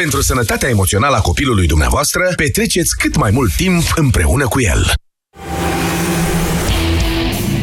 [0.00, 4.92] Pentru sănătatea emoțională a copilului dumneavoastră, petreceți cât mai mult timp împreună cu el.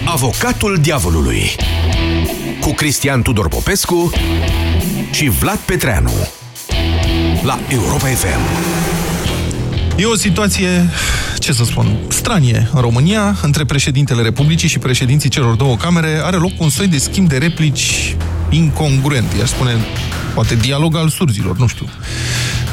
[0.06, 1.56] Avocatul diavolului
[2.60, 4.12] cu Cristian Tudor Popescu
[5.12, 6.12] și Vlad Petreanu
[7.44, 8.42] la Europa FM.
[9.98, 10.90] E o situație,
[11.44, 16.38] ce să spun, stranie în România, între președintele Republicii și președinții celor două camere, are
[16.38, 18.16] loc un soi de schimb de replici
[18.50, 19.76] incongruent, i-aș spune,
[20.34, 21.86] poate dialog al surzilor, nu știu.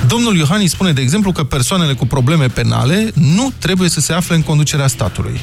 [0.06, 4.34] Domnul Iohannis spune, de exemplu, că persoanele cu probleme penale nu trebuie să se afle
[4.34, 5.40] în conducerea statului.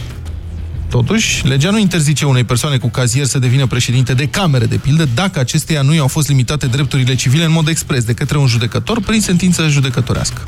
[0.89, 5.07] Totuși, legea nu interzice unei persoane cu cazier să devină președinte de camere, de pildă,
[5.15, 9.01] dacă acesteia nu i-au fost limitate drepturile civile în mod expres de către un judecător
[9.01, 10.41] prin sentință judecătorească.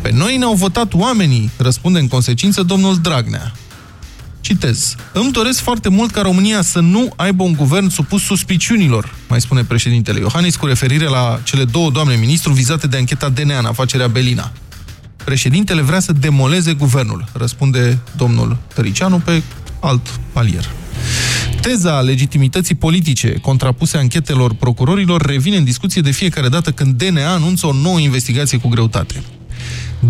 [0.00, 3.52] Pe noi ne-au votat oamenii, răspunde în consecință domnul Dragnea.
[4.40, 4.94] Citez.
[5.12, 9.64] Îmi doresc foarte mult ca România să nu aibă un guvern supus suspiciunilor, mai spune
[9.64, 14.06] președintele Iohannis cu referire la cele două doamne ministru vizate de ancheta DNA în afacerea
[14.06, 14.52] Belina.
[15.24, 19.42] Președintele vrea să demoleze guvernul, răspunde domnul Tăricianu pe
[19.80, 20.70] alt palier.
[21.60, 27.66] Teza legitimității politice contrapuse anchetelor procurorilor revine în discuție de fiecare dată când DNA anunță
[27.66, 29.22] o nouă investigație cu greutate.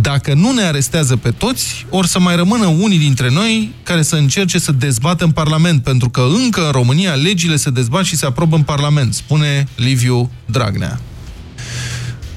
[0.01, 4.17] Dacă nu ne arestează pe toți, or să mai rămână unii dintre noi care să
[4.17, 8.27] încerce să dezbată în Parlament, pentru că încă în România legile se dezbat și se
[8.27, 11.01] aprobă în Parlament, spune Liviu Dragnea.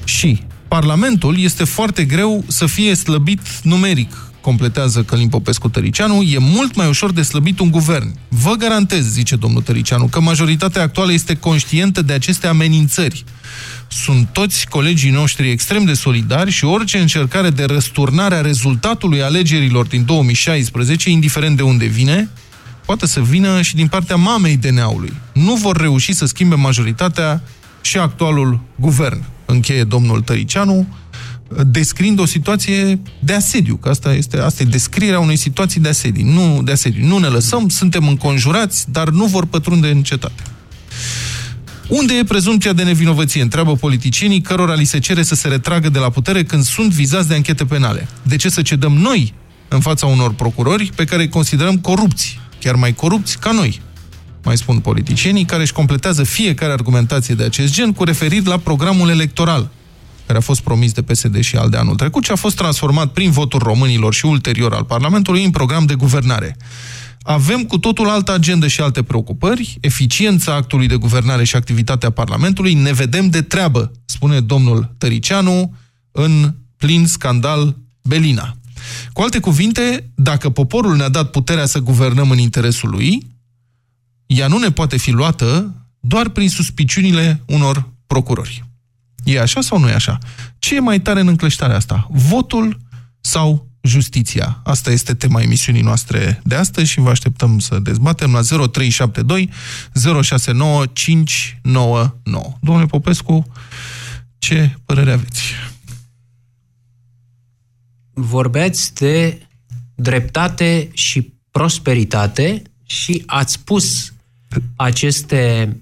[0.04, 6.74] Și Parlamentul este foarte greu să fie slăbit numeric, completează Călim Popescu Tăricianu, e mult
[6.74, 8.14] mai ușor de slăbit un guvern.
[8.28, 13.24] Vă garantez, zice domnul Tăricianu, că majoritatea actuală este conștientă de aceste amenințări.
[13.88, 19.86] Sunt toți colegii noștri extrem de solidari și orice încercare de răsturnare a rezultatului alegerilor
[19.86, 22.28] din 2016, indiferent de unde vine,
[22.84, 25.12] poate să vină și din partea mamei DNA-ului.
[25.32, 27.42] Nu vor reuși să schimbe majoritatea
[27.80, 30.86] și actualul guvern, încheie domnul Tăricianu,
[31.66, 36.26] descrind o situație de asediu, că asta este, asta e descrierea unei situații de asediu.
[36.26, 37.06] Nu, de asediu.
[37.06, 40.42] Nu ne lăsăm, suntem înconjurați, dar nu vor pătrunde în cetate.
[41.88, 43.42] Unde e prezumția de nevinovăție?
[43.42, 47.28] Întreabă politicienii cărora li se cere să se retragă de la putere când sunt vizați
[47.28, 48.08] de anchete penale.
[48.22, 49.34] De ce să cedăm noi
[49.68, 53.80] în fața unor procurori pe care îi considerăm corupți, chiar mai corupți ca noi?
[54.44, 59.08] Mai spun politicienii care își completează fiecare argumentație de acest gen cu referiri la programul
[59.08, 59.70] electoral
[60.28, 63.12] care a fost promis de PSD și al de anul trecut, și a fost transformat
[63.12, 66.56] prin votul românilor și ulterior al Parlamentului în program de guvernare.
[67.22, 72.74] Avem cu totul altă agendă și alte preocupări, eficiența actului de guvernare și activitatea Parlamentului,
[72.74, 75.74] ne vedem de treabă, spune domnul Tăricianu
[76.12, 78.56] în plin scandal Belina.
[79.12, 83.26] Cu alte cuvinte, dacă poporul ne-a dat puterea să guvernăm în interesul lui,
[84.28, 88.64] ea nu ne poate fi luată doar prin suspiciunile unor procurori.
[89.24, 90.18] E așa sau nu e așa?
[90.58, 92.06] Ce e mai tare în încleștarea asta?
[92.10, 92.78] Votul
[93.20, 94.60] sau justiția?
[94.64, 99.50] Asta este tema emisiunii noastre de astăzi și vă așteptăm să dezbatem la 0372
[100.22, 102.58] 069 599.
[102.60, 103.52] Domnule Popescu,
[104.38, 105.42] ce părere aveți?
[108.12, 109.42] Vorbeați de
[109.94, 114.12] dreptate și prosperitate și ați pus
[114.76, 115.72] aceste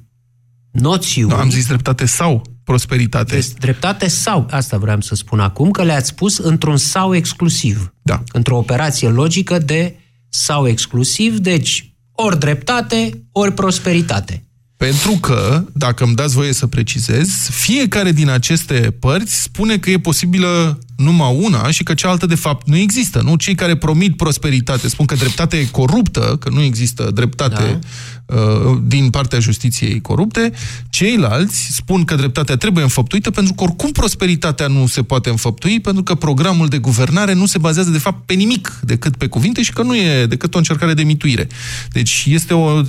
[0.70, 1.30] noțiuni...
[1.30, 3.34] Nu, am zis dreptate sau prosperitate.
[3.34, 7.94] Deci, dreptate sau, asta vreau să spun acum, că le-ați pus într-un sau exclusiv.
[8.02, 8.22] Da.
[8.32, 9.94] Într-o operație logică de
[10.28, 14.40] sau exclusiv, deci ori dreptate, ori prosperitate.
[14.76, 19.98] Pentru că, dacă îmi dați voie să precizez, fiecare din aceste părți spune că e
[19.98, 23.20] posibilă numai una și că cealaltă de fapt nu există.
[23.24, 23.36] Nu?
[23.36, 27.80] Cei care promit prosperitate spun că dreptatea e coruptă, că nu există dreptate
[28.26, 28.34] da.
[28.34, 30.52] uh, din partea justiției corupte.
[30.90, 36.02] Ceilalți spun că dreptatea trebuie înfăptuită pentru că oricum prosperitatea nu se poate înfăptui, pentru
[36.02, 39.72] că programul de guvernare nu se bazează de fapt pe nimic decât pe cuvinte și
[39.72, 41.48] că nu e decât o încercare de mituire.
[41.90, 42.80] Deci este o...
[42.80, 42.84] Uh,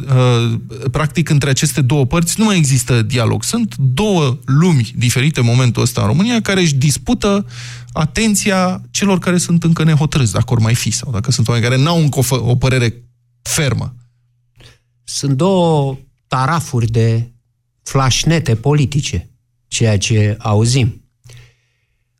[0.91, 3.43] practic între aceste două părți nu mai există dialog.
[3.43, 7.45] Sunt două lumi diferite în momentul ăsta în România care își dispută
[7.97, 11.81] atenția celor care sunt încă nehotărâți, dacă or mai fi, sau dacă sunt oameni care
[11.81, 13.03] n-au încă o, o părere
[13.41, 13.95] fermă.
[15.03, 15.97] Sunt două
[16.27, 17.31] tarafuri de
[17.83, 19.29] flașnete politice,
[19.67, 21.01] ceea ce auzim.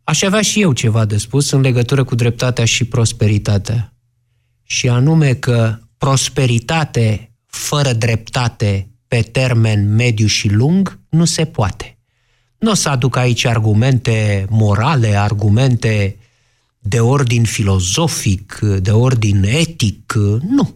[0.03, 3.93] Aș avea și eu ceva de spus în legătură cu dreptatea și prosperitatea.
[4.63, 11.96] Și anume că prosperitate fără dreptate pe termen mediu și lung nu se poate.
[12.57, 16.17] Nu o să aduc aici argumente morale, argumente
[16.79, 20.13] de ordin filozofic, de ordin etic,
[20.49, 20.75] nu.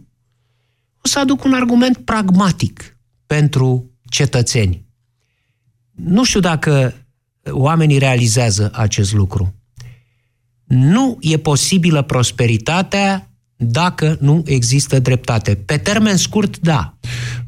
[1.04, 4.86] O să aduc un argument pragmatic pentru cetățeni.
[5.92, 6.94] Nu știu dacă
[7.50, 9.56] oamenii realizează acest lucru.
[10.64, 15.56] Nu e posibilă prosperitatea dacă nu există dreptate.
[15.56, 16.98] Pe termen scurt, da.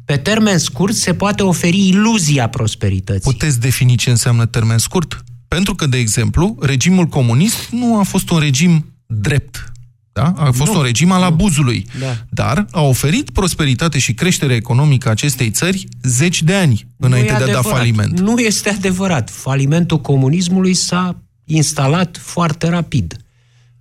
[0.06, 3.32] Pe termen scurt se poate oferi iluzia prosperității.
[3.32, 5.24] Puteți defini ce înseamnă termen scurt?
[5.48, 9.72] Pentru că, de exemplu, regimul comunist nu a fost un regim drept.
[10.14, 10.34] Da?
[10.38, 11.86] A fost nu, un regim al abuzului.
[12.00, 12.18] Da.
[12.30, 17.54] Dar a oferit prosperitate și creștere economică acestei țări zeci de ani înainte de a
[17.54, 18.20] da faliment.
[18.20, 19.30] Nu este adevărat.
[19.30, 23.18] Falimentul comunismului s-a instalat foarte rapid.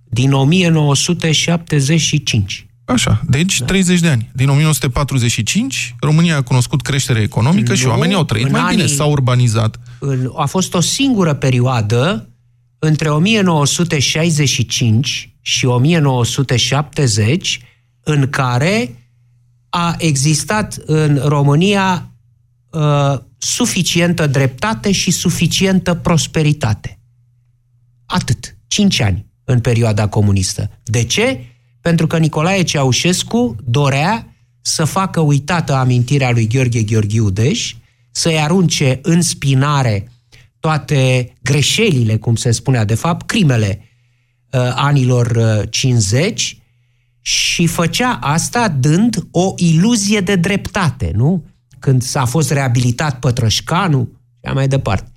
[0.03, 2.65] Din 1975.
[2.85, 3.65] Așa, deci da.
[3.65, 4.31] 30 de ani.
[4.33, 8.87] Din 1945, România a cunoscut creștere economică nu, și oamenii au trăit mai anii, bine,
[8.87, 9.79] s-au urbanizat.
[10.35, 12.29] A fost o singură perioadă
[12.79, 17.59] între 1965 și 1970
[18.03, 18.97] în care
[19.69, 22.11] a existat în România
[22.69, 26.99] uh, suficientă dreptate și suficientă prosperitate.
[28.05, 28.57] Atât.
[28.67, 30.69] Cinci ani în perioada comunistă.
[30.83, 31.52] De ce?
[31.83, 37.75] Pentru că Nicolae Ceaușescu dorea să facă uitată amintirea lui Gheorghe Gheorghiu Deș,
[38.11, 40.11] să-i arunce în spinare
[40.59, 43.79] toate greșelile, cum se spunea de fapt, crimele
[44.51, 46.57] uh, anilor uh, 50
[47.21, 51.45] și făcea asta dând o iluzie de dreptate, nu?
[51.79, 54.09] Când s-a fost reabilitat Pătrășcanu
[54.45, 55.11] și mai departe.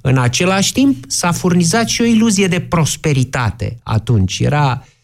[0.00, 4.38] În același timp, s-a furnizat și o iluzie de prosperitate atunci.
[4.38, 4.98] Era uh,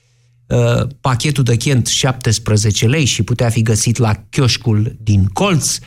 [1.00, 5.78] pachetul de Kent 17 lei și putea fi găsit la chioșcul din colț.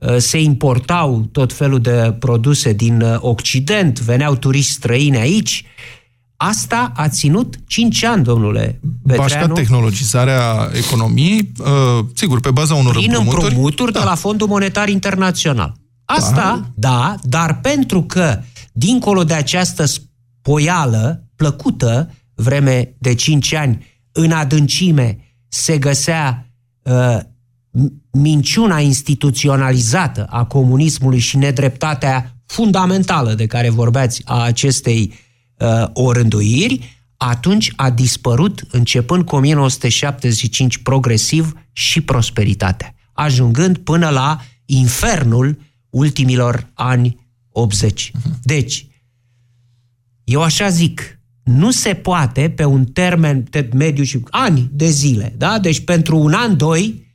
[0.00, 5.64] Uh, se importau tot felul de produse din uh, Occident, veneau turiști străini aici.
[6.36, 9.22] Asta a ținut 5 ani, domnule Petreanu.
[9.22, 13.44] Bașca tehnologizarea economiei, uh, sigur, pe baza unor Prin împrumuturi.
[13.44, 13.98] împrumuturi da.
[13.98, 15.74] de la Fondul Monetar Internațional.
[16.04, 16.88] Asta, da.
[16.88, 18.40] da, dar pentru că,
[18.72, 25.18] dincolo de această spoială plăcută, vreme de 5 ani, în adâncime
[25.48, 26.50] se găsea
[26.82, 27.18] uh,
[28.10, 35.12] minciuna instituționalizată a comunismului și nedreptatea fundamentală de care vorbeați a acestei
[35.58, 45.58] uh, orânduiri, atunci a dispărut, începând cu 1975, progresiv și prosperitatea, ajungând până la infernul
[45.90, 48.10] ultimilor ani 80.
[48.42, 48.86] Deci,
[50.24, 51.19] eu așa zic,
[51.50, 55.58] nu se poate pe un termen mediu și ani de zile, da?
[55.58, 57.06] Deci pentru un an, doi,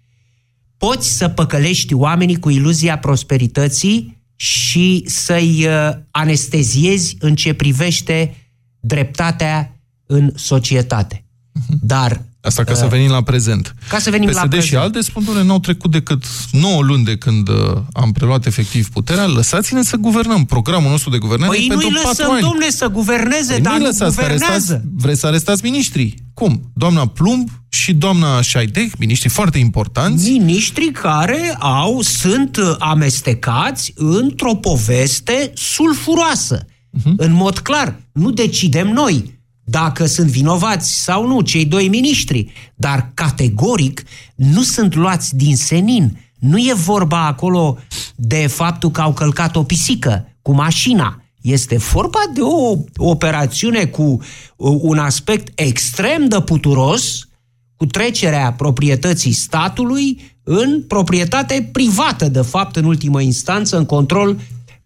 [0.77, 8.35] poți să păcălești oamenii cu iluzia prosperității și să-i uh, anesteziezi în ce privește
[8.79, 11.25] dreptatea în societate.
[11.51, 11.79] Mhm.
[11.81, 13.75] Dar Asta ca să venim la prezent.
[13.87, 14.67] Ca să venim PSD la prezent.
[14.67, 17.55] și alte spun, doamne, n-au trecut decât 9 luni de când uh,
[17.93, 20.45] am preluat efectiv puterea, lăsați-ne să guvernăm.
[20.45, 22.41] Programul nostru de guvernare păi pentru nu-i lăsăm, ani.
[22.41, 24.45] domne, să guverneze, păi dar nu lăsați, guvernează.
[24.51, 26.23] Arestați, vreți să arestați miniștrii?
[26.33, 26.71] Cum?
[26.73, 30.29] Doamna Plumb și doamna Șaidec, miniștri foarte importanți.
[30.29, 36.65] Miniștri care au, sunt amestecați într-o poveste sulfuroasă.
[36.65, 37.15] Uh-huh.
[37.17, 39.34] În mod clar, nu decidem noi
[39.67, 44.03] dacă sunt vinovați sau nu cei doi miniștri, dar categoric
[44.35, 46.19] nu sunt luați din senin.
[46.39, 47.77] Nu e vorba acolo
[48.15, 51.21] de faptul că au călcat o pisică cu mașina.
[51.41, 54.21] Este vorba de o operațiune cu
[54.57, 57.27] un aspect extrem de puturos,
[57.75, 64.39] cu trecerea proprietății statului în proprietate privată, de fapt, în ultimă instanță, în control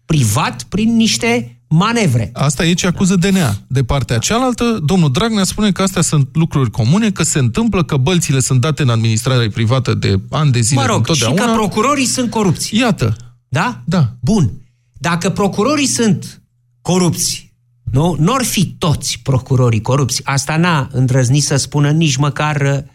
[0.04, 2.30] privat, prin niște manevre.
[2.32, 3.56] Asta e ce acuză DNA.
[3.66, 7.96] De partea cealaltă, domnul Dragnea spune că astea sunt lucruri comune, că se întâmplă, că
[7.96, 11.42] bălțile sunt date în administrare privată de ani de zile mă rog, întotdeauna.
[11.42, 12.76] și că procurorii sunt corupți.
[12.76, 13.16] Iată.
[13.48, 13.82] Da?
[13.84, 14.16] Da.
[14.20, 14.50] Bun.
[14.92, 16.42] Dacă procurorii sunt
[16.80, 17.52] corupți,
[17.90, 18.16] nu?
[18.18, 20.20] N-or fi toți procurorii corupți.
[20.24, 22.90] Asta n-a îndrăznit să spună nici măcar uh,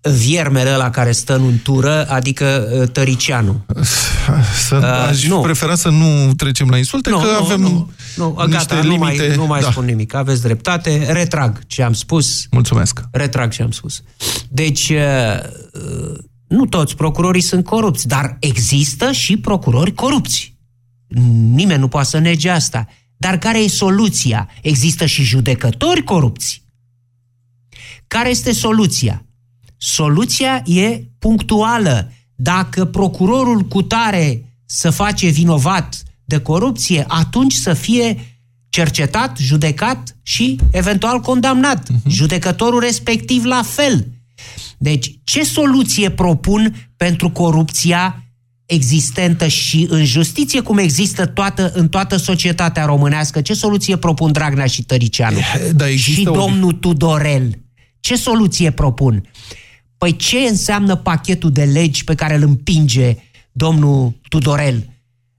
[0.00, 3.64] viermele la care stă în untură, adică uh, Tăricianu.
[4.66, 5.40] Să, uh, aș nu.
[5.40, 8.96] prefera să nu trecem la insulte, nu, că nu, avem nu, nu, niște gata, limite.
[8.96, 9.70] Nu mai, nu mai da.
[9.70, 12.46] spun nimic, aveți dreptate, retrag ce am spus.
[12.50, 13.00] Mulțumesc.
[13.10, 14.02] Retrag ce am spus.
[14.48, 14.98] Deci, uh,
[15.72, 20.58] uh, nu toți procurorii sunt corupți, dar există și procurori corupți.
[21.52, 22.88] Nimeni nu poate să nege asta.
[23.16, 24.48] Dar care e soluția?
[24.62, 26.64] Există și judecători corupți.
[28.06, 29.24] Care este soluția?
[29.82, 32.12] Soluția e punctuală.
[32.34, 41.20] Dacă procurorul cutare să face vinovat de corupție, atunci să fie cercetat, judecat și eventual
[41.20, 41.90] condamnat.
[41.90, 42.06] Uh-huh.
[42.08, 44.06] Judecătorul respectiv la fel.
[44.78, 48.24] Deci, ce soluție propun pentru corupția
[48.66, 53.40] existentă și în justiție, cum există toată, în toată societatea românească?
[53.40, 55.38] Ce soluție propun Dragnea și Tăricianu?
[55.74, 56.32] Da, și o...
[56.32, 57.58] domnul Tudorel?
[58.00, 59.28] Ce soluție propun?
[60.00, 63.16] Păi ce înseamnă pachetul de legi pe care îl împinge
[63.52, 64.88] domnul Tudorel?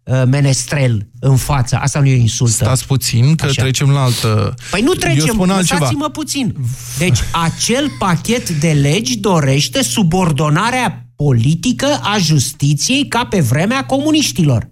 [0.03, 1.75] Uh, menestrel în față.
[1.75, 2.53] Asta nu e insultă.
[2.53, 3.61] Stați puțin, că Așa.
[3.61, 4.53] trecem la altă...
[4.71, 6.55] Păi nu trecem, lăsați-mă puțin.
[6.97, 14.69] Deci acel pachet de legi dorește subordonarea politică a justiției ca pe vremea comuniștilor.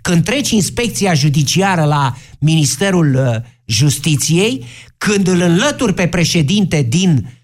[0.00, 4.64] Când treci inspecția judiciară la Ministerul uh, Justiției,
[4.98, 7.38] când îl înlături pe președinte din uh,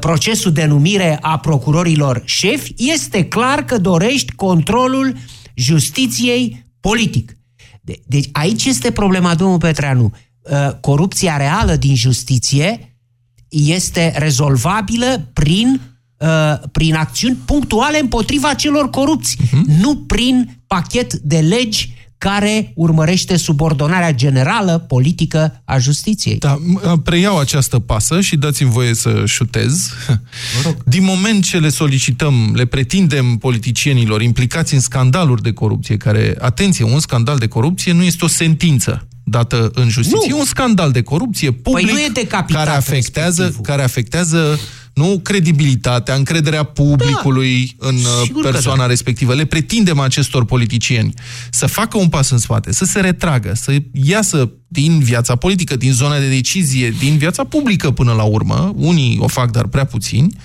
[0.00, 5.16] procesul de numire a procurorilor șefi, este clar că dorești controlul
[5.54, 7.36] justiției politic.
[7.80, 10.12] De, deci aici este problema, domnul Petreanu.
[10.40, 12.98] Uh, corupția reală din justiție
[13.48, 15.80] este rezolvabilă prin,
[16.18, 19.80] uh, prin acțiuni punctuale împotriva celor corupți, uh-huh.
[19.80, 26.38] nu prin pachet de legi care urmărește subordonarea generală politică a justiției.
[26.38, 26.58] Da,
[27.04, 29.92] preiau această pasă și dați-mi voie să șutez.
[30.84, 36.84] Din moment ce le solicităm, le pretindem politicienilor implicați în scandaluri de corupție, care, atenție,
[36.84, 40.38] un scandal de corupție nu este o sentință dată în justiție, nu.
[40.38, 44.58] un scandal de corupție public păi nu e care afectează, care afectează
[45.00, 48.86] nu credibilitatea, încrederea publicului da, în uh, persoana da.
[48.86, 49.34] respectivă.
[49.34, 51.14] Le pretindem acestor politicieni
[51.50, 55.92] să facă un pas în spate, să se retragă, să iasă din viața politică, din
[55.92, 60.36] zona de decizie, din viața publică până la urmă, unii o fac, dar prea puțini,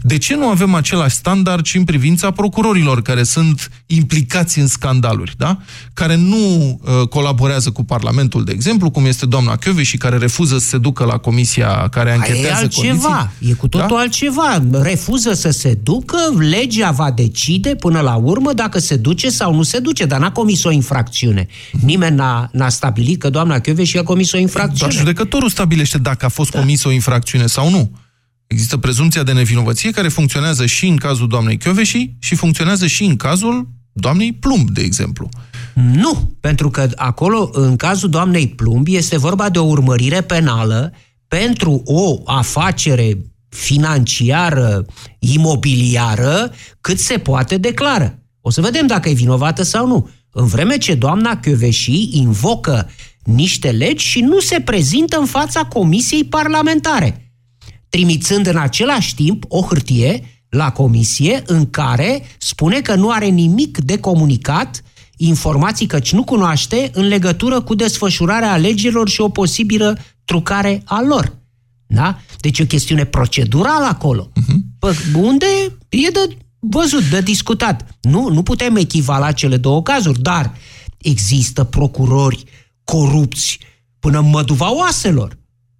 [0.00, 5.34] de ce nu avem același standard și în privința procurorilor care sunt implicați în scandaluri,
[5.36, 5.58] da?
[5.92, 10.58] care nu uh, colaborează cu Parlamentul, de exemplu, cum este doamna Chiove și care refuză
[10.58, 13.50] să se ducă la comisia care anchetează e altceva, condiții.
[13.50, 13.96] e cu totul da?
[13.96, 14.62] altceva.
[14.82, 19.62] Refuză să se ducă, legea va decide până la urmă dacă se duce sau nu
[19.62, 21.46] se duce, dar n-a comis o infracțiune.
[21.84, 24.92] Nimeni n-a, stabilit că doamna Chiove și a comis o infracțiune.
[24.92, 26.58] Dar judecătorul stabilește dacă a fost da.
[26.58, 27.90] comis o infracțiune sau nu.
[28.46, 33.16] Există prezumția de nevinovăție care funcționează și în cazul doamnei Chioveși și funcționează și în
[33.16, 35.28] cazul doamnei Plumb, de exemplu.
[35.74, 40.92] Nu, pentru că acolo, în cazul doamnei Plumb, este vorba de o urmărire penală
[41.28, 44.84] pentru o afacere financiară,
[45.18, 48.18] imobiliară, cât se poate declară.
[48.40, 50.10] O să vedem dacă e vinovată sau nu.
[50.30, 52.90] În vreme ce doamna Chioveși invocă
[53.24, 57.32] niște legi și nu se prezintă în fața comisiei parlamentare,
[57.88, 63.78] trimițând în același timp o hârtie la comisie în care spune că nu are nimic
[63.78, 64.82] de comunicat
[65.16, 71.36] informații căci nu cunoaște în legătură cu desfășurarea alegerilor și o posibilă trucare a lor.
[71.86, 72.20] Da?
[72.40, 74.28] Deci e o chestiune procedurală acolo.
[74.28, 75.14] Uh-huh.
[75.14, 75.46] unde
[75.88, 77.98] e de văzut, de discutat.
[78.00, 80.54] Nu, nu putem echivala cele două cazuri, dar
[80.98, 82.44] există procurori
[82.84, 83.58] corupți
[83.98, 85.38] până în măduva oaselor.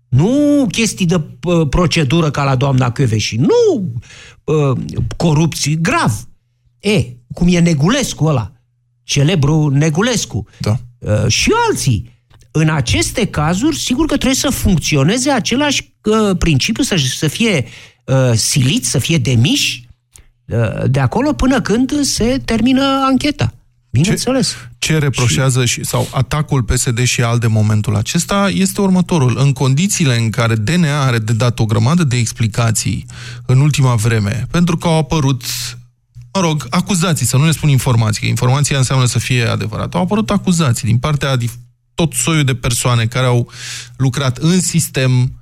[0.08, 3.92] Nu chestii de uh, procedură ca la doamna și nu
[4.44, 4.78] uh,
[5.16, 6.28] corupții grav.
[6.78, 7.04] E,
[7.34, 8.52] cum e Negulescu ăla,
[9.02, 10.46] celebru Negulescu.
[10.58, 10.76] Da.
[10.98, 12.10] Uh, și alții.
[12.50, 17.64] În aceste cazuri, sigur că trebuie să funcționeze același uh, principiu, să, să fie
[18.04, 19.88] uh, siliți, să fie demiși
[20.46, 23.54] uh, de acolo până când se termină ancheta.
[23.92, 24.48] Bineînțeles.
[24.78, 25.72] Ce, ce reproșează și...
[25.72, 29.38] și, sau atacul PSD și al de momentul acesta este următorul.
[29.38, 33.06] În condițiile în care DNA are de dat o grămadă de explicații
[33.46, 35.42] în ultima vreme, pentru că au apărut
[36.32, 39.94] mă rog, acuzații, să nu le spun informații, că informația înseamnă să fie adevărat.
[39.94, 41.36] Au apărut acuzații din partea
[41.94, 43.50] tot soiul de persoane care au
[43.96, 45.32] lucrat în sistem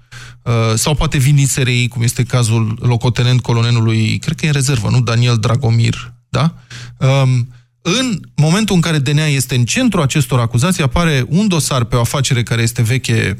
[0.42, 4.54] uh, sau poate vin din SRI, cum este cazul locotenent colonelului, cred că e în
[4.54, 5.00] rezervă, nu?
[5.00, 6.54] Daniel Dragomir, da?
[6.97, 7.49] Um,
[7.82, 12.00] în momentul în care DNA este în centrul acestor acuzații, apare un dosar pe o
[12.00, 13.37] afacere care este veche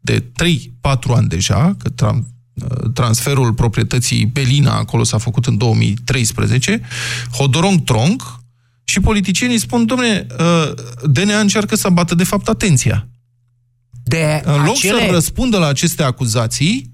[0.00, 0.24] de 3-4
[1.14, 2.18] ani deja, că tra
[2.94, 6.80] transferul proprietății Belina acolo s-a făcut în 2013,
[7.32, 8.44] Hodorong Tronc,
[8.84, 10.72] și politicienii spun, domne, uh,
[11.02, 13.08] DNA încearcă să bată de fapt atenția.
[14.02, 15.06] De în loc acele...
[15.06, 16.93] să răspundă la aceste acuzații,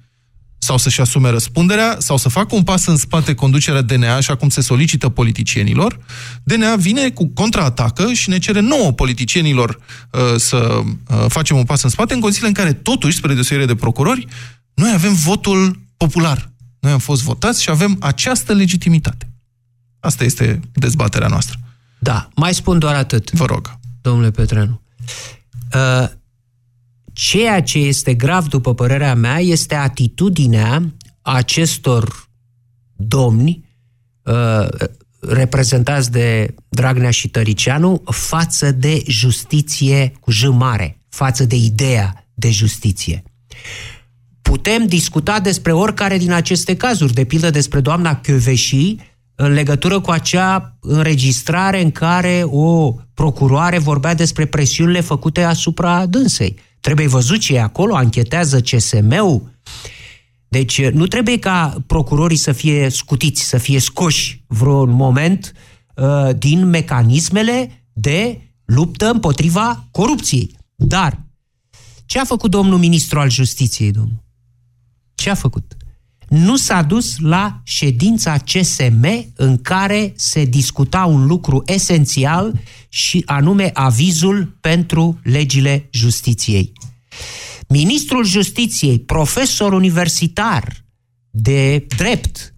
[0.63, 4.49] sau să-și asume răspunderea sau să facă un pas în spate conducerea DNA, așa cum
[4.49, 5.99] se solicită politicienilor,
[6.43, 9.79] DNA vine cu contraatacă și ne cere nouă politicienilor
[10.11, 13.67] uh, să uh, facem un pas în spate în condițiile în care totuși, spre deosebire
[13.67, 14.27] de procurori,
[14.75, 16.51] noi avem votul popular.
[16.81, 19.31] Noi am fost votați și avem această legitimitate.
[20.01, 21.59] Asta este dezbaterea noastră.
[21.99, 23.31] Da, mai spun doar atât.
[23.31, 23.79] Vă rog.
[24.03, 24.81] Domnule Petreanu.
[25.75, 26.09] Uh,
[27.23, 32.29] ceea ce este grav, după părerea mea, este atitudinea acestor
[32.97, 33.65] domni
[34.23, 34.69] uh,
[35.21, 42.51] reprezentați de Dragnea și Tăricianu față de justiție cu J mare, față de ideea de
[42.51, 43.23] justiție.
[44.43, 48.97] Putem discuta despre oricare din aceste cazuri, de pildă despre doamna Căveși,
[49.35, 56.69] în legătură cu acea înregistrare în care o procuroare vorbea despre presiunile făcute asupra dânsei.
[56.81, 59.59] Trebuie văzut ce e acolo, anchetează CSM-ul.
[60.49, 65.53] Deci nu trebuie ca procurorii să fie scutiți, să fie scoși vreun moment
[65.95, 70.57] uh, din mecanismele de luptă împotriva corupției.
[70.75, 71.23] Dar
[72.07, 74.25] ce a făcut domnul ministru al justiției, domnul?
[75.15, 75.77] Ce a făcut?
[76.31, 83.71] Nu s-a dus la ședința CSM în care se discuta un lucru esențial și anume
[83.73, 86.73] avizul pentru legile justiției.
[87.69, 90.85] Ministrul Justiției, profesor universitar
[91.31, 92.55] de drept,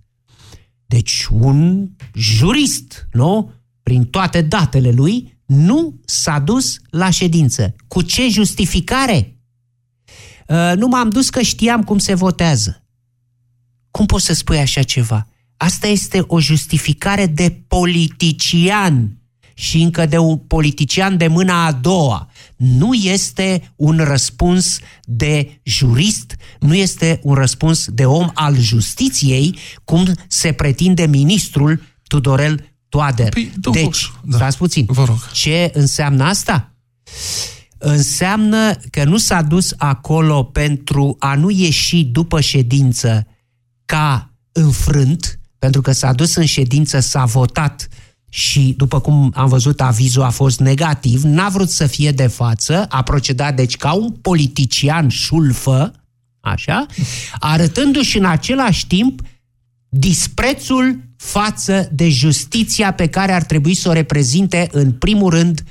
[0.87, 3.53] deci un jurist, nu?
[3.83, 7.75] Prin toate datele lui, nu s-a dus la ședință.
[7.89, 9.37] Cu ce justificare?
[10.49, 12.82] Uh, nu m-am dus că știam cum se votează.
[13.93, 15.27] Cum poți să spui așa ceva?
[15.57, 19.17] Asta este o justificare de politician
[19.55, 22.31] și încă de un politician de mâna a doua.
[22.57, 30.13] Nu este un răspuns de jurist, nu este un răspuns de om al justiției, cum
[30.29, 33.29] se pretinde ministrul Tudorel Toader.
[33.29, 34.37] Păi, deci, da.
[34.37, 35.31] stați puțin, Vă rog.
[35.33, 36.75] ce înseamnă asta?
[37.79, 43.27] Înseamnă că nu s-a dus acolo pentru a nu ieși după ședință
[43.85, 47.89] ca înfrânt, pentru că s-a dus în ședință, s-a votat
[48.29, 52.87] și, după cum am văzut, avizul a fost negativ, n-a vrut să fie de față,
[52.89, 55.93] a procedat deci ca un politician șulfă,
[56.41, 56.87] așa,
[57.39, 59.21] arătându-și în același timp
[59.89, 65.63] disprețul față de justiția pe care ar trebui să o reprezinte în primul rând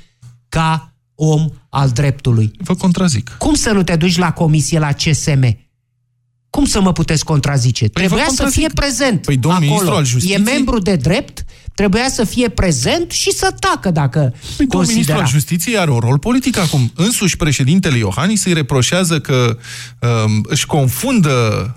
[0.48, 2.50] ca om al dreptului.
[2.58, 3.34] Vă contrazic.
[3.38, 5.56] Cum să nu te duci la comisie la CSM?
[6.52, 7.88] Cum să mă puteți contrazice?
[7.88, 9.72] Păi Trebuia vă să fie prezent Păi domnul acolo.
[9.72, 10.38] ministru al justiției...
[10.38, 14.94] E membru de drept, trebuia să fie prezent și să tacă dacă Păi, domnul ministru
[14.94, 15.18] considera.
[15.18, 16.92] al justiției are un rol politic acum.
[16.94, 19.58] Însuși președintele Iohannis îi reproșează că
[19.98, 21.30] um, își confundă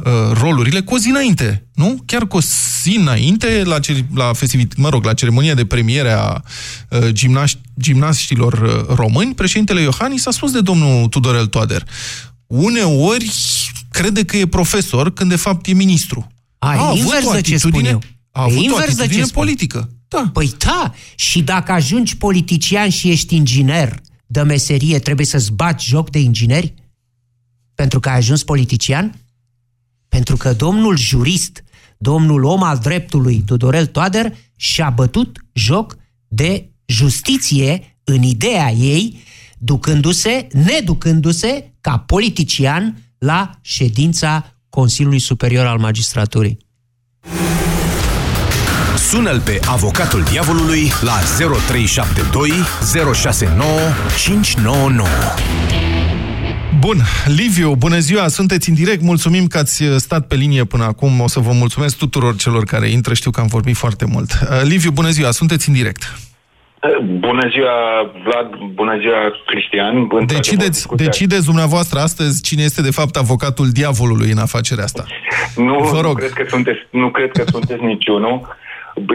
[0.05, 2.01] uh, rolurile cu o zi înainte, nu?
[2.05, 2.39] Chiar cu o
[2.83, 6.41] zi înainte, la, ce, la festivit, mă rog, la ceremonia de premiere a
[6.89, 11.83] uh, gimnaș, gimnaștilor uh, români, președintele Iohannis a spus de domnul Tudorel Toader.
[12.47, 13.31] Uneori
[13.95, 16.27] crede că e profesor, când de fapt e ministru.
[16.58, 18.01] A, e avut invers o de ce spun atitudine- eu.
[18.31, 19.43] A E avut o invers de ce atitudine spun.
[19.43, 19.89] politică.
[20.08, 20.29] Da.
[20.34, 26.10] Păi da, și dacă ajungi politician și ești inginer de meserie, trebuie să-ți bați joc
[26.10, 26.73] de ingineri?
[27.75, 29.19] Pentru că ai ajuns politician?
[30.10, 31.63] Pentru că domnul jurist,
[31.97, 39.23] domnul om al dreptului, Tudorel Toader, și-a bătut joc de justiție în ideea ei,
[39.58, 46.57] ducându-se, neducându-se ca politician la ședința Consiliului Superior al Magistraturii.
[48.97, 52.51] Sună-l pe avocatul diavolului la 0372
[53.13, 53.69] 069
[54.17, 55.07] 599.
[56.79, 61.19] Bun, Liviu, bună ziua, sunteți în direct, mulțumim că ați stat pe linie până acum,
[61.19, 64.31] o să vă mulțumesc tuturor celor care intră, știu că am vorbit foarte mult.
[64.31, 66.19] Uh, Liviu, bună ziua, sunteți în direct.
[67.19, 67.73] Bună ziua,
[68.23, 69.95] Vlad, bună ziua, Cristian.
[69.97, 75.03] Într-adevăr, Decideți, discuția- decideți dumneavoastră astăzi cine este de fapt avocatul diavolului în afacerea asta.
[75.55, 76.11] Nu, Vă rog.
[76.11, 78.55] nu cred că sunteți, nu cred că sunteți niciunul.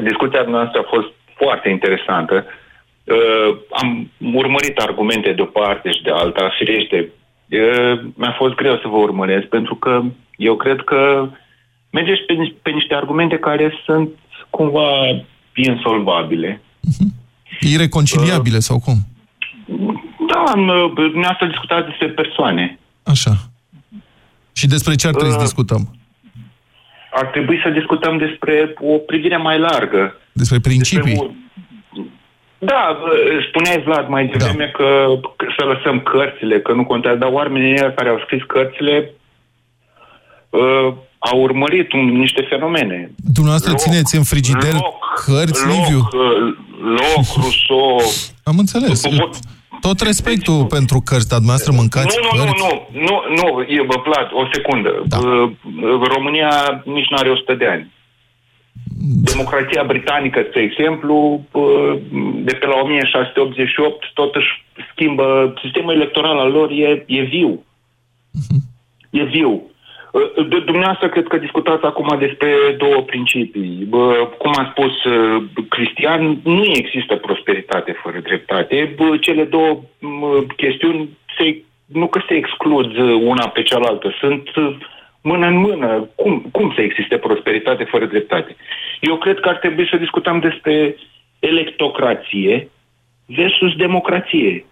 [0.03, 2.45] Discuția noastră a fost foarte interesantă.
[3.05, 7.09] Uh, am urmărit argumente de o parte și de alta, firește.
[7.51, 10.03] Uh, mi-a fost greu să vă urmăresc, pentru că
[10.37, 11.29] eu cred că
[11.91, 14.09] mergeți pe, ni- pe niște argumente care sunt
[14.51, 14.91] cumva
[15.55, 16.61] insolvabile.
[17.61, 18.95] Ireconciliabile sau cum?
[20.29, 22.79] Da, m- dumneavoastră discutați despre persoane.
[23.03, 23.33] Așa.
[24.53, 25.95] Și despre ce ar trebui să Uh, discutăm?
[27.13, 30.15] Ar trebui să discutăm despre o privire mai largă.
[30.33, 31.13] Despre principii?
[31.15, 32.03] Despre o-
[32.59, 33.09] Da, bă,
[33.49, 34.71] spuneai Vlad mai devreme da.
[34.71, 39.11] că, că să lăsăm cărțile, că nu contează, dar oamenii ăia care au scris cărțile
[40.51, 43.11] uh, a urmărit un, niște fenomene.
[43.17, 44.75] Dumneavoastră Loc, țineți în frigider
[45.25, 45.99] cărți, loc, Liviu?
[45.99, 48.01] uh, Loc, Rousseau...
[48.43, 49.03] Am înțeles.
[49.03, 49.31] Vă-
[49.81, 52.65] Tot respectul pentru cărți, dar dumneavoastră mâncați nu, nu, nu, cărți?
[52.65, 55.03] nu, nu, nu, e, bă, Vlad, o secundă.
[55.07, 55.19] Da.
[55.19, 55.51] Uh,
[56.15, 57.93] România nici nu are 100 de ani.
[59.33, 61.99] Democrația britanică, spre exemplu, uh,
[62.47, 67.65] de pe la 1688, tot își schimbă, sistemul electoral al lor e, e viu.
[69.11, 69.63] E viu.
[70.13, 73.87] Uh, De, dumneavoastră cred că discutați acum despre două principii.
[73.89, 78.95] Bă, cum a spus uh, Cristian, nu există prosperitate fără dreptate.
[78.97, 84.57] Bă, cele două mă, chestiuni se, nu că se exclud uh, una pe cealaltă, sunt
[84.57, 84.77] uh,
[85.23, 86.09] mână în mână.
[86.15, 88.57] Cum, cum să existe prosperitate fără dreptate?
[89.01, 90.97] Eu cred că ar trebui să discutăm despre
[91.39, 92.69] electocrație
[93.27, 94.65] versus democrație.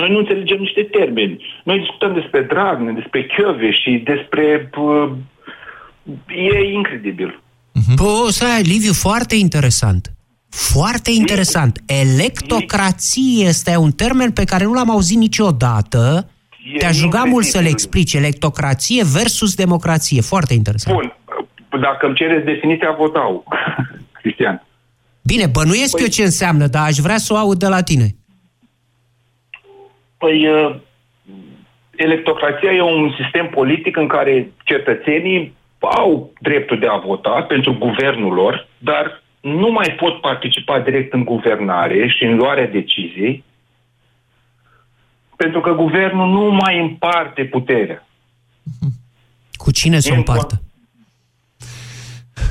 [0.00, 1.44] Noi nu înțelegem niște termeni.
[1.64, 4.70] Noi discutăm despre Dragnea, despre Chiove și despre...
[4.76, 5.10] Uh,
[6.26, 7.42] e incredibil.
[7.94, 10.12] Bă, stai, Liviu, foarte interesant.
[10.48, 11.82] Foarte interesant.
[11.86, 16.30] Electocrație este un termen pe care nu l-am auzit niciodată.
[16.74, 18.00] E Te-aș ruga mult să le incredibil.
[18.00, 18.14] explici.
[18.14, 20.20] Electocrație versus democrație.
[20.20, 20.96] Foarte interesant.
[20.96, 21.16] Bun.
[21.80, 23.44] Dacă îmi cereți definiția, vă dau.
[24.22, 24.66] Cristian.
[25.22, 28.16] Bine, bănuiesc Păi- eu ce înseamnă, dar aș vrea să o aud de la tine.
[30.18, 30.76] Păi, uh,
[31.96, 38.32] electocrația e un sistem politic în care cetățenii au dreptul de a vota pentru guvernul
[38.34, 43.44] lor, dar nu mai pot participa direct în guvernare și în luarea deciziei,
[45.36, 48.06] pentru că guvernul nu mai împarte puterea.
[49.52, 50.62] Cu cine să o E în împartă?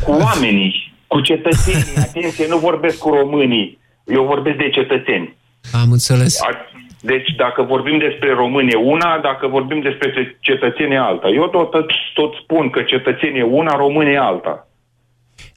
[0.04, 1.98] Cu oamenii, cu cetățenii.
[1.98, 3.80] Atenție, nu vorbesc cu românii.
[4.06, 5.36] Eu vorbesc de cetățeni.
[5.72, 6.42] Am înțeles.
[6.42, 6.66] A-
[7.02, 11.28] Deci dacă vorbim despre români e una, dacă vorbim despre cetățeni e alta.
[11.28, 11.72] Eu tot,
[12.14, 14.68] tot spun că cetățeni e una, români e alta.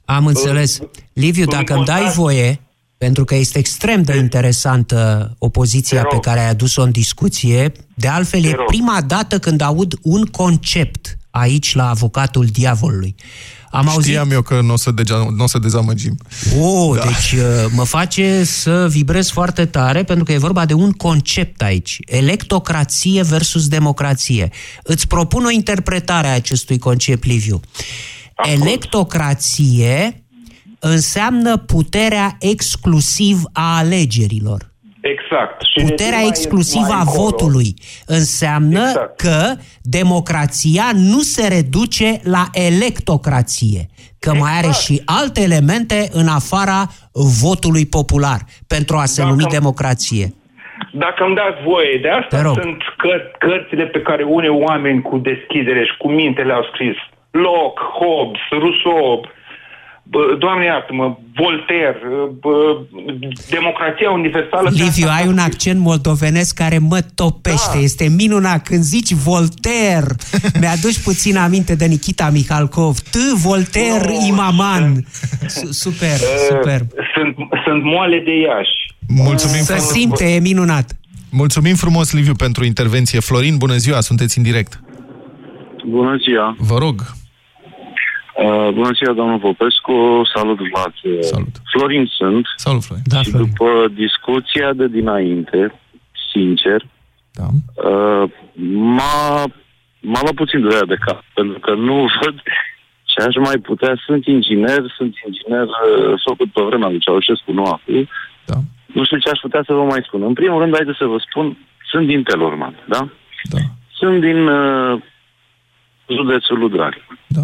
[0.05, 0.79] Am înțeles.
[1.13, 2.59] Liviu, În dacă îmi dai contact- voie,
[2.97, 6.23] pentru că este extrem de interesantă opoziția Te pe rog.
[6.23, 8.65] care ai adus-o în discuție, de altfel Te e rog.
[8.65, 13.15] prima dată când aud un concept aici la avocatul diavolului.
[13.71, 16.17] Am auzit Știam eu că nu o să, dega, n-o să dezamăgim.
[16.59, 17.03] Oh, da.
[17.03, 21.61] deci uh, mă face să vibrez foarte tare pentru că e vorba de un concept
[21.61, 21.97] aici.
[22.05, 24.49] Electocrație versus democrație.
[24.83, 27.59] Îți propun o interpretare a acestui concept, Liviu.
[28.35, 28.61] Acord.
[28.61, 30.23] Electocrație
[30.79, 34.70] înseamnă puterea exclusiv a alegerilor.
[35.01, 35.61] Exact.
[35.61, 37.73] Și Puterea mai- exclusivă mai a încolo, votului
[38.05, 39.17] înseamnă Exact.
[39.21, 43.81] că democrația nu se reduce la electocrație,
[44.19, 44.83] că mai are Exact.
[44.85, 46.79] și alte elemente în afara
[47.43, 50.33] votului popular pentru a se Dacă- numi democrație.
[50.93, 52.55] Dacă îmi dați voie, de Te asta rog.
[52.61, 56.97] sunt căr- cărțile pe care unii oameni cu deschidere și cu minte le-au scris.
[57.45, 59.27] Locke, Hobbes, Rousseau, bă,
[60.39, 61.95] Doamne iartă-mă, Voltaire,
[62.39, 62.77] bă,
[63.49, 64.69] Democrația Universală.
[64.69, 67.69] pe Liviu, asta- ai un accent moldovenesc care mă topește.
[67.73, 67.79] Da.
[67.79, 68.63] Este minunat.
[68.67, 70.05] Când zici Voltaire,
[70.59, 72.99] mi-aduci puțin aminte de Nikita Mihalkov.
[72.99, 75.05] Tu, Voltaire, Nu, Imaman.
[75.47, 76.17] Su- Super,
[76.49, 76.79] super.
[77.15, 78.93] Sunt, sunt moale de Iași.
[79.07, 79.91] Mulțumim, Să frumos.
[79.91, 80.91] simte, e minunat.
[81.29, 83.19] Mulțumim frumos, Liviu, pentru intervenție.
[83.19, 84.79] Florin, bună ziua, sunteți în direct.
[85.89, 86.55] Bună ziua!
[86.59, 87.01] Vă rog.
[88.37, 90.21] Uh, bună ziua, domnul Popescu!
[90.35, 90.93] Salut, Vlad!
[91.23, 91.55] Salut.
[91.71, 93.03] Florin sunt Salut, Florin.
[93.07, 93.47] Da, și Florin.
[93.49, 95.79] după discuția de dinainte,
[96.33, 96.81] sincer,
[97.31, 97.47] Da.
[97.89, 98.29] uh,
[98.97, 99.43] m-a,
[99.99, 102.35] m-a luat puțin durerea de cap, pentru că nu văd
[103.03, 103.93] ce aș mai putea.
[104.05, 108.07] Sunt inginer, sunt inginer uh, făcut pe vremea lui Ceaușescu, nu acum.
[108.45, 108.55] Da.
[108.85, 110.21] Nu știu ce aș putea să vă mai spun.
[110.23, 111.57] În primul rând, haideți să vă spun,
[111.91, 113.07] sunt din Telorman, da?
[113.49, 113.57] Da.
[113.93, 115.01] Sunt din uh,
[116.09, 117.01] județul Ludrari.
[117.27, 117.41] Da.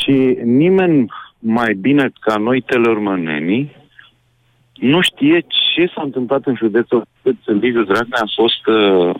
[0.00, 3.76] Și nimeni mai bine ca noi telormănenii
[4.72, 9.14] nu știe ce s-a întâmplat în județul cât Liviu Dragnea a fost uh,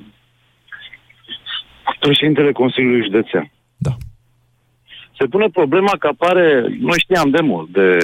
[1.99, 3.51] președintele Consiliului Județean.
[3.77, 3.91] Da.
[5.19, 7.99] Se pune problema că apare, noi știam de mult, de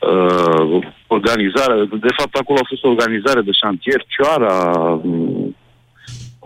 [0.00, 5.56] uh, organizare, de fapt acolo a fost o organizare de șantier, Cioara, m,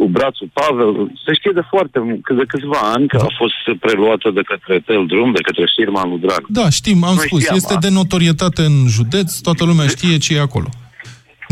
[0.01, 0.91] cu brațul Pavel,
[1.25, 4.75] se știe de foarte mult, că de câțiva ani că a fost preluată de către
[4.87, 6.43] Tel Drum, de către firma lui Drag.
[6.61, 7.87] Da, știm, am Noi spus, știam este asta.
[7.87, 10.69] de notorietate în județ, toată lumea știe ce e acolo.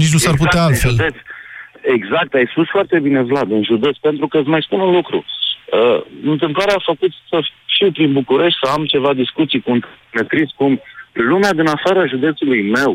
[0.01, 0.91] Nici nu s-ar putea în altfel.
[0.91, 1.17] Județ.
[1.97, 5.19] Exact, ai spus foarte bine, Vlad, în județ, pentru că îți mai spun un lucru.
[5.25, 5.99] Uh,
[6.35, 7.39] întâmplarea a făcut să
[7.77, 9.81] fiu prin București, să am ceva discuții cu un
[10.17, 10.73] metrist, cum
[11.13, 12.93] lumea din afara județului meu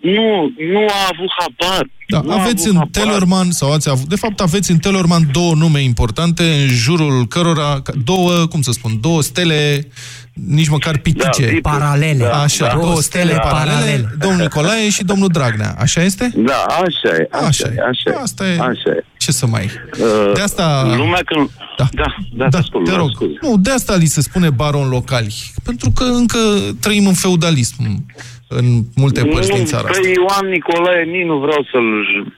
[0.00, 1.88] nu, nu a avut habar.
[2.08, 2.90] Da, nu a aveți avut în habar.
[2.90, 7.80] Tellerman, sau ați avut, de fapt aveți în Tellerman două nume importante în jurul cărora,
[7.82, 9.88] ca- două, cum să spun, două stele,
[10.32, 11.58] nici măcar pitice.
[11.62, 12.24] Da, Paralele.
[12.24, 12.78] Da, Așa, da.
[12.80, 13.38] două stele Da.
[13.38, 14.14] paralele, Paralele.
[14.18, 15.74] domnul Nicolae și domnul Dragnea.
[15.78, 16.30] Așa este?
[16.36, 17.80] Da, așa e, așa, Așa e, e.
[17.88, 18.22] așa e.
[18.22, 18.58] Asta e.
[18.58, 19.04] Așa e.
[19.16, 19.70] Ce să mai...
[20.00, 20.94] Uh, De asta...
[20.96, 21.50] Lumea când...
[21.78, 23.08] Da, da, da, da ascult, te rog.
[23.08, 23.42] ascult.
[23.42, 25.34] Nu, de asta li se spune baron locali.
[25.64, 26.38] Pentru că încă
[26.80, 28.04] trăim în feudalism
[28.48, 30.08] în multe părți din țara pe asta.
[30.08, 32.34] Ioan Nicolae nici nu vreau să-l, ju-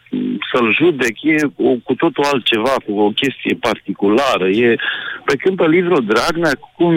[0.52, 4.48] să-l judec, e o, cu totul altceva, cu o chestie particulară.
[4.48, 4.76] E,
[5.24, 6.94] pe când pe livrul Dragnea, cum,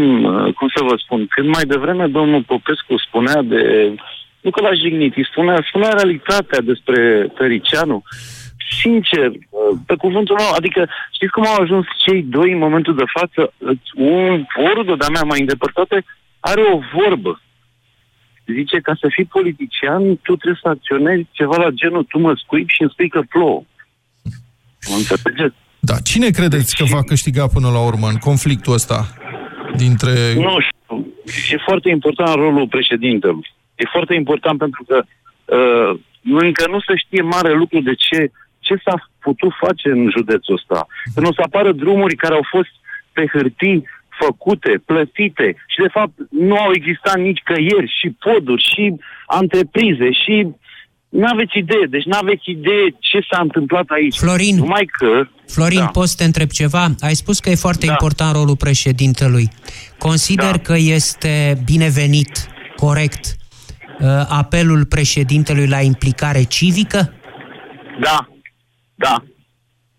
[0.58, 3.94] cum să vă spun, când mai devreme domnul Popescu spunea de,
[4.42, 8.04] nu că l-a jignit, îi spunea, spunea realitatea despre Tăricianu,
[8.82, 9.32] sincer,
[9.86, 13.54] pe cuvântul meu, adică știți cum au ajuns cei doi în momentul de față?
[13.96, 16.06] Un vorul de-a mea mai îndepărtate
[16.40, 17.42] are o vorbă
[18.46, 22.74] zice, ca să fii politician, tu trebuie să acționezi ceva la genul, tu mă scuipi
[22.74, 23.64] și îmi spui că plouă.
[24.90, 25.56] Mă înțelegeți?
[25.80, 29.08] Da, cine credeți că va câștiga până la urmă în conflictul ăsta
[29.76, 30.34] dintre...
[30.34, 31.14] Nu știu.
[31.56, 33.52] E foarte important rolul președintelui.
[33.76, 38.76] E foarte important pentru că uh, încă nu se știe mare lucru de ce, ce
[38.86, 40.88] s-a putut face în județul ăsta.
[41.14, 42.74] Când o să apară drumuri care au fost
[43.12, 43.84] pe hârtii
[44.20, 48.96] făcute, plătite și de fapt nu au existat nici căieri și poduri și
[49.26, 50.48] antreprize și
[51.10, 54.18] n-aveți idee, deci n-aveți idee ce s-a întâmplat aici.
[54.18, 54.56] Florin.
[54.56, 55.28] Numai că...
[55.48, 55.86] Florin, Da.
[55.86, 56.88] poți să te întreb ceva?
[57.00, 57.92] Ai spus că e foarte Da.
[57.92, 59.48] important rolul președintelui.
[59.98, 60.58] Consider Da.
[60.58, 63.36] că este binevenit, corect,
[64.00, 67.14] uh, apelul președintelui la implicare civică?
[68.00, 68.28] Da,
[68.96, 69.24] da,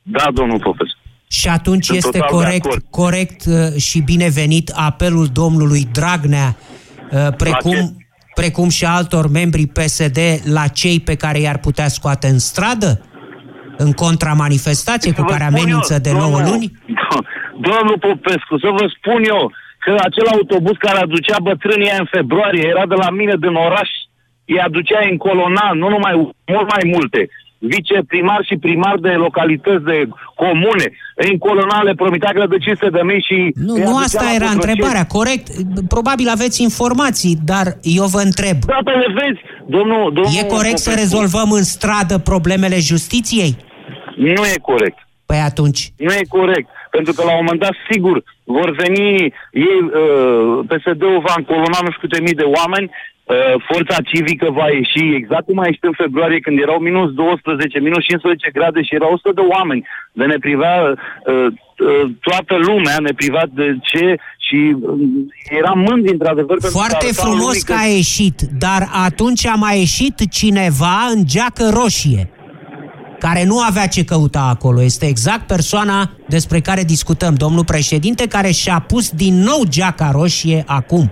[0.02, 0.98] da, domnul Popescu.
[1.40, 2.82] Și atunci Sunt este total de corect, acord.
[2.90, 7.30] corect uh, și binevenit apelul domnului Dragnea, uh, ce?
[7.36, 7.96] precum,
[8.34, 10.18] precum și altor membri PSD,
[10.58, 12.90] la cei pe care i-ar putea scoate în stradă?
[13.76, 16.66] În contramanifestație cu Să vă care spun amenință eu, de 9 domnul- luni?
[17.68, 19.42] Domnul Popescu, să vă spun eu
[19.84, 23.90] că acel autobuz care aducea bătrânii aia în februarie era de la mine din oraș,
[24.50, 26.14] îi aducea în colonal, nu numai,
[26.52, 27.20] mult mai multe
[27.72, 30.86] viceprimar și primar de localități de comune.
[31.14, 33.36] În colonal le promitea că de 500 de mii și...
[33.54, 34.70] Nu, îi nu aducea asta la era Cotroceni.
[34.70, 35.46] întrebarea, corect.
[35.88, 38.56] Probabil aveți informații, dar eu vă întreb.
[38.72, 43.52] Da, pe le vezi, domnul, domnul E corect să Popescu, rezolvăm în stradă problemele justiției?
[44.16, 44.98] Nu e corect.
[45.26, 46.68] Păi atunci, Nu e corect.
[46.90, 49.08] Pentru că la un moment dat, sigur, vor veni
[49.68, 53.13] ei, uh, PSD-ul va încolona nu știu câte mii de oameni, uh,
[53.70, 58.04] forța civică va ieși exact cum a ieșit în februarie când erau minus 12, minus
[58.04, 59.86] 15 grade și erau 100 de oameni.
[60.12, 64.98] De ne privea uh, uh, toată lumea, ne privea de ce și uh,
[65.60, 66.56] eram mândri într-adevăr.
[66.58, 70.96] pentru că foarte arătau frumos lumii că a ieșit, dar atunci a mai ieșit cineva
[71.14, 72.33] în geacă roșie
[73.24, 74.82] care nu avea ce căuta acolo.
[74.82, 80.64] Este exact persoana despre care discutăm, domnul președinte, care și-a pus din nou geaca roșie
[80.66, 81.10] acum.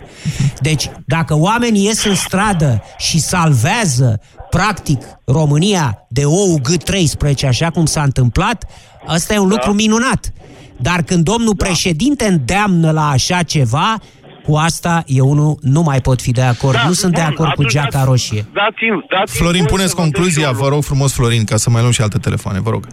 [0.61, 4.21] Deci, dacă oamenii ies în stradă și salvează,
[4.51, 8.65] practic, România de ou gât 13, așa cum s-a întâmplat,
[9.09, 10.33] ăsta e un lucru minunat.
[10.81, 14.01] Dar când domnul președinte îndeamnă la așa ceva,
[14.47, 16.77] cu asta eu nu, nu mai pot fi de acord.
[16.77, 18.43] Da, nu sunt de bun, acord cu atunci geaca dați- roșie.
[18.53, 22.19] Dați-mi, dați Florin, puneți concluzia, vă rog frumos, Florin, ca să mai luăm și alte
[22.19, 22.87] telefoane, vă rog.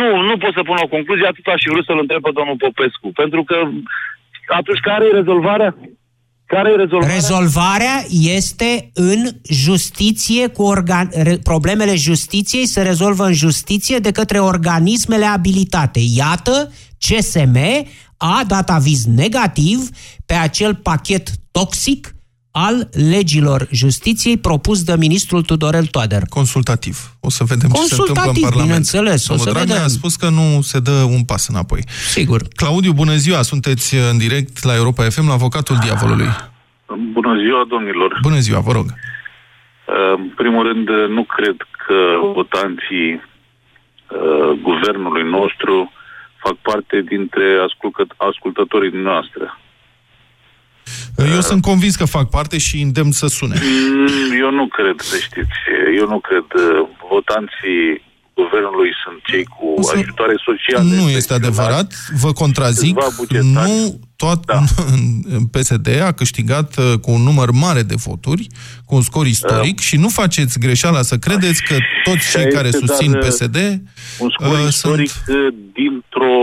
[0.00, 2.56] Nu, nu pot să pun o concluzie, atât aș fi vrut să-l întreb pe domnul
[2.64, 3.06] Popescu.
[3.22, 3.56] Pentru că
[4.58, 5.70] atunci care e rezolvarea?
[6.46, 7.14] Care e rezolvarea?
[7.14, 7.96] Rezolvarea
[8.38, 11.08] este în justiție cu organ...
[11.12, 16.00] re- problemele justiției se rezolvă în justiție de către organismele abilitate.
[16.16, 17.56] Iată, CSM
[18.16, 19.78] a dat aviz negativ
[20.26, 22.10] pe acel pachet toxic
[22.50, 26.22] al legilor justiției propus de ministrul Tudorel Toader.
[26.28, 26.96] Consultativ.
[27.20, 28.66] O să vedem ce se întâmplă în Consultativ, Parlament.
[28.66, 29.90] bineînțeles, o Domnul să Dragnea vedem.
[29.90, 31.82] a spus că nu se dă un pas înapoi.
[32.10, 32.42] Sigur.
[32.56, 33.42] Claudiu, bună ziua!
[33.42, 36.28] Sunteți în direct la Europa FM, la avocatul diavolului.
[37.12, 38.18] Bună ziua, domnilor.
[38.22, 38.86] Bună ziua, vă rog.
[40.16, 41.56] În primul rând, nu cred
[41.86, 41.94] că
[42.34, 45.92] votanții uh, guvernului nostru
[46.46, 49.46] fac parte dintre ascultă- ascultătorii noastre.
[51.34, 53.56] Eu sunt convins că fac parte și îndemn să sune.
[53.62, 55.58] Mm, Eu nu cred, să știți.
[55.96, 56.44] Eu nu cred.
[56.54, 58.02] Uh, Votanții
[58.40, 60.84] guvernului sunt cei cu O să- ajutoare sociale.
[61.00, 61.44] Nu este pensionari.
[61.44, 61.88] adevărat,
[62.22, 62.94] vă contrazic.
[62.94, 63.46] Câțiva bugetari.
[63.68, 64.60] Nu tot Da.
[65.54, 68.46] PSD a câștigat uh, cu un număr mare de voturi,
[68.86, 72.66] cu un scor istoric și nu faceți greșeala să credeți că toți Așa cei care
[72.68, 73.56] este, susțin dar, uh, PSD
[74.18, 76.34] Un scor uh, istoric sunt uh, dintr-o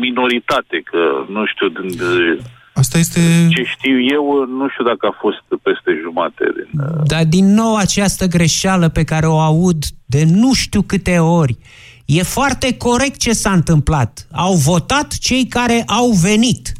[0.00, 2.40] minoritate, că nu știu, din, de,
[2.76, 3.20] Asta este...
[3.50, 6.44] Ce știu eu, nu știu dacă a fost peste jumate.
[6.56, 11.18] Din, uh, Dar din nou această greșeală pe care o aud de nu știu câte
[11.18, 11.56] ori.
[12.04, 14.26] E foarte corect ce s-a întâmplat.
[14.32, 16.72] Au votat cei care au venit.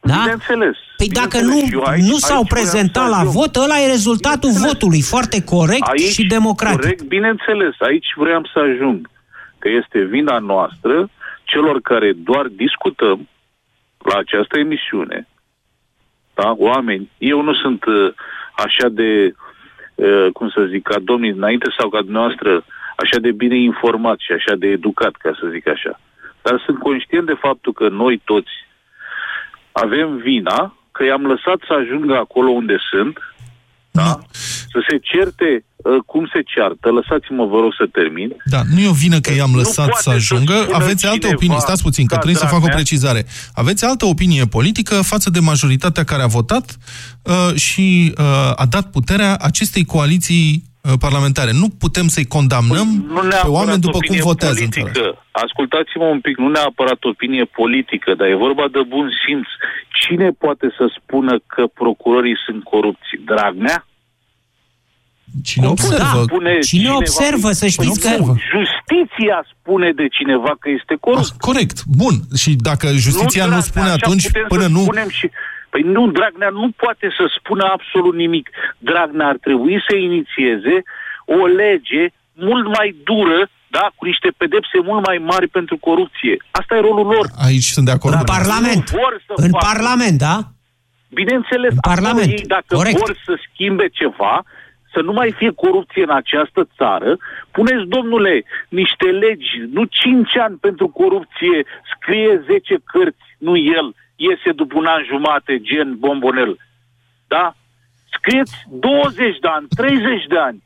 [0.00, 0.14] Da?
[0.22, 0.76] Bineînțeles.
[0.96, 1.62] Păi dacă Bineînțeles.
[1.62, 3.32] nu, Și eu aici- nu s-au aici vreau prezentat să la ajung.
[3.34, 4.72] vot, ăla e rezultatul Bineînțeles.
[4.72, 5.02] votului.
[5.02, 6.80] Foarte corect Aici, și democratic.
[6.80, 7.74] Corect, bineînțeles.
[7.78, 9.10] Aici vreau să ajung.
[9.58, 11.08] Că este vina noastră,
[11.44, 13.28] celor care doar discutăm
[14.10, 15.28] la această emisiune,
[16.38, 18.12] da, oameni, eu nu sunt uh,
[18.56, 19.34] așa de,
[19.94, 22.64] uh, cum să zic, ca domnii înainte sau ca dumneavoastră,
[22.96, 26.00] așa de bine informat și așa de educat, ca să zic așa.
[26.42, 28.54] Dar sunt conștient de faptul că noi toți
[29.72, 33.18] avem vina că i-am lăsat să ajungă acolo unde sunt,
[33.90, 34.18] da?
[34.76, 36.86] Să se certe uh, cum se ceartă.
[36.90, 38.30] Lăsați-mă, vă rog, să termin.
[38.54, 40.52] Da, nu e o vină că i-am Nu lăsat poate să să ajungă.
[40.62, 41.58] spună Aveți altă cineva opinie.
[41.58, 43.26] Stați puțin, că ca trebuie să fac o Dragnea- precizare.
[43.54, 46.66] Aveți altă opinie politică față de majoritatea care a votat
[47.22, 48.24] uh, și uh,
[48.62, 51.50] a dat puterea acestei coaliții uh, parlamentare.
[51.52, 54.60] Nu putem să-i condamnăm Păi, Nu pe neapărat oameni după cum opinie votează.
[54.64, 54.84] în țară.
[54.92, 55.24] politică.
[55.30, 59.48] Ascultați-mă un pic, nu neapărat opinie politică, dar e vorba de bun simț.
[60.02, 63.10] Cine poate să spună că procurorii sunt corupți?
[63.30, 63.86] Dragnea?
[65.44, 66.22] Cine observă?
[66.22, 68.08] Spune Cine cineva- observă, să știți că...
[68.08, 68.32] observă.
[68.56, 71.22] Justiția spune de cineva că este corupt.
[71.24, 72.14] Ah, corect, bun.
[72.42, 74.82] Și dacă justiția nu, Dragnea, spune așa atunci, putem până să nu...
[74.82, 75.26] Spunem și...
[75.72, 78.46] Păi nu, Dragnea nu poate să spună absolut nimic.
[78.88, 80.74] Dragnea ar trebui să inițieze
[81.38, 82.02] o lege
[82.48, 83.38] mult mai dură,
[83.76, 86.34] da, cu niște pedepse mult mai mari pentru corupție.
[86.60, 87.26] Asta e rolul lor.
[87.48, 88.14] Aici sunt de acord.
[88.14, 88.52] În cu dumneavoastră.
[88.54, 88.84] Parlament.
[88.90, 89.64] Nu vor să În facă.
[89.70, 90.36] Parlament, da?
[91.20, 92.30] Bineînțeles, În acolo Parlament.
[92.38, 92.98] ei, dacă Corect.
[93.04, 94.34] vor să schimbe ceva,
[94.96, 97.10] să nu mai fie corupție în această țară,
[97.56, 98.34] puneți, domnule,
[98.80, 101.58] niște legi, nu 5 ani pentru corupție,
[101.92, 103.86] scrie 10 cărți, nu el,
[104.26, 106.52] iese după un an jumate, gen bombonel.
[107.34, 107.44] Da?
[108.16, 110.58] Scrieți 20 de ani, 30 de ani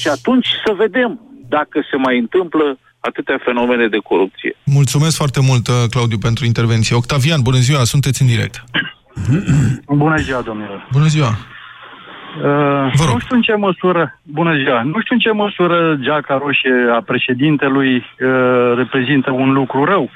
[0.00, 1.10] și atunci să vedem
[1.48, 4.56] dacă se mai întâmplă atâtea fenomene de corupție.
[4.64, 6.96] Mulțumesc foarte mult, uh, Claudiu, pentru intervenție.
[6.96, 8.64] Octavian, bună ziua, sunteți în direct.
[9.86, 10.88] Bună ziua, domnilor.
[10.92, 11.32] Bună ziua.
[12.36, 12.42] Uh,
[12.94, 13.12] Vă rog.
[13.12, 17.00] nu știu în ce măsură, bună ziua, nu știu în ce măsură geaca roșie a
[17.00, 20.10] președintelui uh, reprezintă un lucru rău.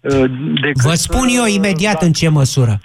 [0.00, 0.24] Uh,
[0.60, 2.80] decât, Vă spun eu uh, imediat da, în ce măsură.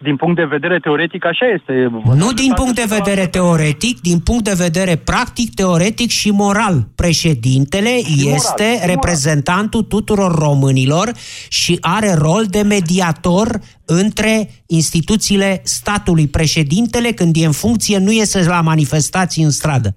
[0.00, 1.90] Din punct de vedere teoretic, așa este.
[2.14, 6.74] Nu din punct de vedere teoretic, din punct de vedere practic, teoretic și moral.
[6.96, 8.88] Președintele moral, este și moral.
[8.94, 11.10] reprezentantul tuturor românilor
[11.48, 13.48] și are rol de mediator
[13.86, 16.28] între instituțiile statului.
[16.28, 19.88] Președintele, când e în funcție, nu iese la manifestații în stradă.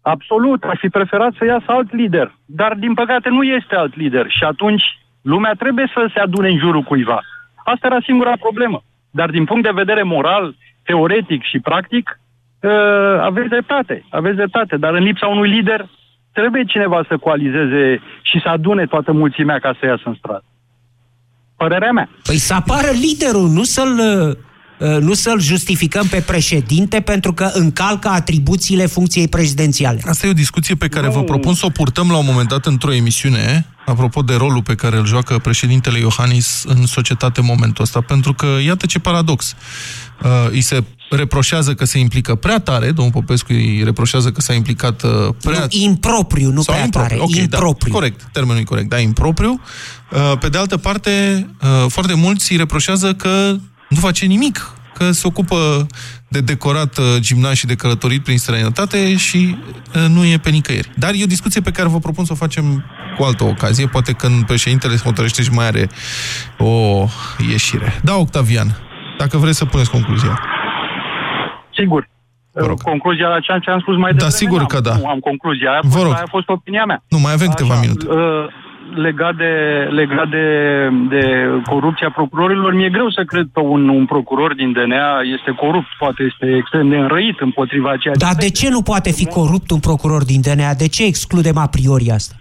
[0.00, 2.38] Absolut, aș fi preferat să iasă alt lider.
[2.44, 4.26] Dar, din păcate, nu este alt lider.
[4.28, 4.82] Și atunci,
[5.22, 7.20] lumea trebuie să se adune în jurul cuiva.
[7.64, 8.82] Asta era singura problemă.
[9.18, 12.20] Dar, din punct de vedere moral, teoretic și practic,
[12.60, 12.70] uh,
[13.20, 14.04] aveți dreptate.
[14.10, 14.76] Aveți dreptate.
[14.76, 15.88] Dar, în lipsa unui lider,
[16.32, 20.44] trebuie cineva să coalizeze și să adune toată mulțimea ca să iasă în stradă.
[21.56, 22.08] Părerea mea.
[22.22, 24.36] Păi să apară liderul, nu să-l, uh,
[25.00, 30.00] nu să-l justificăm pe președinte pentru că încalcă atribuțiile funcției prezidențiale.
[30.06, 31.12] Asta e o discuție pe care Nu.
[31.12, 34.74] vă propun să o purtăm la un moment dat într-o emisiune, apropo de rolul pe
[34.74, 39.54] care îl joacă președintele Iohannis în societate în momentul ăsta, pentru că iată ce paradox.
[40.22, 44.52] Uh, îi se reproșează că se implică prea tare, domnul Popescu îi reproșează că s-a
[44.52, 45.10] implicat uh,
[45.42, 45.58] prea...
[45.60, 47.16] Nu, impropriu, nu Sau prea tare.
[47.18, 47.92] Ok, impropriu.
[47.92, 49.60] Da, corect, termenul e corect, da, impropriu.
[50.12, 53.56] Uh, Pe de altă parte, uh, foarte mulți îi reproșează că
[53.94, 55.86] nu face nimic, că se ocupă
[56.28, 59.56] de decorat uh, gimnazi și de călătorit prin străinătate și
[59.94, 60.90] uh, nu e pe nicăieri.
[60.96, 62.84] Dar e o discuție pe care vă propun să o facem
[63.16, 65.88] cu altă ocazie, poate când președintele se hotărăște și mai are
[66.58, 67.04] o
[67.50, 68.00] ieșire.
[68.02, 68.66] Da, Octavian,
[69.18, 70.40] dacă vreți să puneți concluzia.
[71.78, 72.10] Sigur.
[72.52, 72.82] Vă rog.
[72.82, 74.30] Concluzia la ce am, ce am spus mai Da, devreme.
[74.42, 74.66] sigur n-am.
[74.66, 74.94] că da.
[74.96, 75.68] Nu am concluzia.
[75.70, 76.12] Aia a Vă fost, rog.
[76.14, 77.02] aia a fost opinia mea.
[77.08, 78.06] Nu, mai avem câteva minute.
[78.08, 78.14] uh,
[78.94, 79.52] legat de,
[79.90, 80.46] legat de,
[81.08, 81.22] de
[81.64, 86.22] corupția procurorilor, mi-e greu să cred că un, un procuror din DNA este corupt, poate
[86.22, 88.24] este extrem de înrăit împotriva ceea ce...
[88.24, 90.74] Dar de ce nu poate fi corupt un procuror din DNA?
[90.74, 92.34] De ce excludem a priori asta?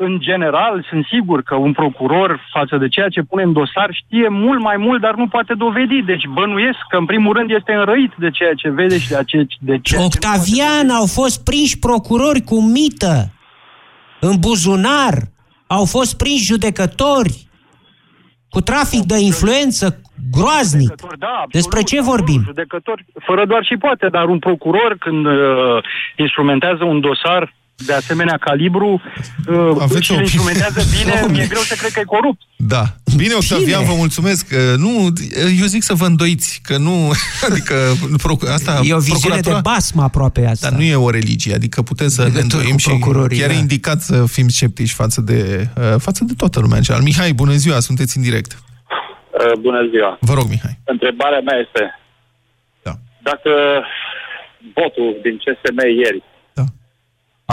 [0.00, 4.28] În general, sunt sigur că un procuror, față de ceea ce pune în dosar, știe
[4.28, 6.02] mult mai mult, dar nu poate dovedi.
[6.02, 9.46] Deci bănuiesc că, în primul rând, este înrăit de ceea ce vede și de, ace-
[9.60, 10.06] de ceea ce...
[10.06, 13.32] Octavian, au fost prinși procurori cu mită,
[14.20, 15.14] în buzunar,
[15.66, 17.46] au fost prinși judecători
[18.50, 20.00] cu trafic de influență
[20.32, 20.88] groaznic.
[20.88, 22.42] Judecători, da, absolut, Despre ce absolut, vorbim?
[22.44, 25.34] Judecători, fără doar și poate, dar un procuror când uh,
[26.16, 27.54] instrumentează un dosar
[27.86, 28.88] de asemenea calibru
[29.48, 30.20] uh, Aveți și o îl opinie?
[30.22, 31.32] instrumentează bine, Domnule.
[31.38, 32.40] mi-e greu să cred că e corupt.
[32.56, 32.84] Da.
[33.16, 34.48] Bine, Octavian, vă mulțumesc.
[34.48, 35.12] că Nu,
[35.60, 37.10] eu zic să vă îndoiți, că nu...
[37.50, 37.74] Adică
[38.22, 40.68] proc- asta, E o viziune de procuratura- basm aproape asta.
[40.68, 43.50] Dar nu e o religie, adică putem să ne Legătură îndoim cu și procurorii, chiar
[43.50, 43.58] e da.
[43.58, 47.04] indicat să fim sceptici față de, uh, față de toată lumea în general.
[47.06, 48.52] Mihai, bună ziua, sunteți în direct.
[48.52, 50.18] Uh, Bună ziua.
[50.20, 50.78] Vă rog, Mihai.
[50.84, 51.82] Întrebarea mea este
[52.82, 52.94] Da.
[53.30, 53.50] dacă
[54.74, 56.22] votul din CSM ieri,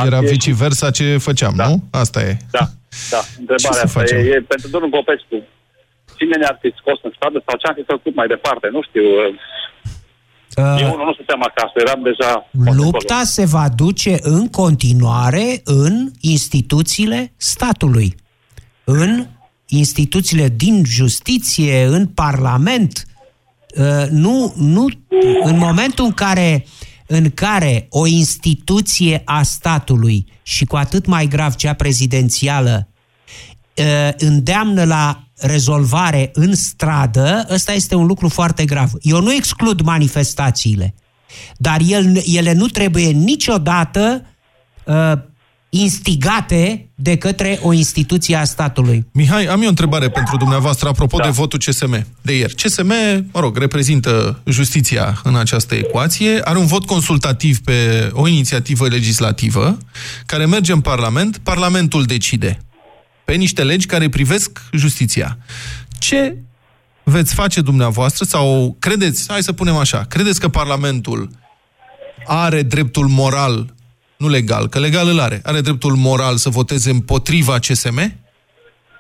[0.03, 0.29] Era ieșit.
[0.31, 1.83] viceversa ce făceam, nu?
[1.91, 2.37] Asta e.
[2.51, 2.59] da,
[3.09, 4.17] da, Ce întrebarea să asta facem?
[4.17, 5.47] e, e pentru domnul Popescu.
[6.17, 8.67] Cine ne-ar fi scos în stradă sau ce am fi făcut mai departe?
[8.71, 9.03] Nu știu.
[10.57, 12.49] Uh, Eu nu stăteam acasă, eram deja...
[12.83, 18.15] Lupta se va duce în continuare în instituțiile statului,
[18.83, 19.25] în
[19.67, 23.05] instituțiile din justiție, în Parlament.
[23.77, 24.85] Uh, Nu, nu,
[25.43, 26.65] în momentul în care,
[27.07, 32.87] în care o instituție a statului și cu atât mai grav cea prezidențială
[33.75, 38.91] uh, îndeamnă la rezolvare în stradă, ăsta este un lucru foarte grav.
[39.01, 40.95] Eu nu exclud manifestațiile,
[41.57, 44.25] dar el, ele nu trebuie niciodată
[44.85, 45.13] uh,
[45.81, 49.05] instigate de către o instituție a statului.
[49.11, 51.23] Mihai, am eu o întrebare pentru dumneavoastră apropo Da.
[51.23, 52.55] de votul CSM de ieri.
[52.55, 52.93] CSM,
[53.31, 59.77] mă rog, reprezintă justiția în această ecuație, are un vot consultativ pe o inițiativă legislativă
[60.25, 62.59] care merge în Parlament, Parlamentul decide
[63.25, 65.37] pe niște legi care privesc justiția.
[65.99, 66.37] Ce
[67.03, 71.29] veți face dumneavoastră sau credeți, hai să punem așa, credeți că Parlamentul
[72.27, 73.74] are dreptul moral,
[74.17, 77.99] nu legal, că legal îl are, are dreptul moral să voteze împotriva CSM?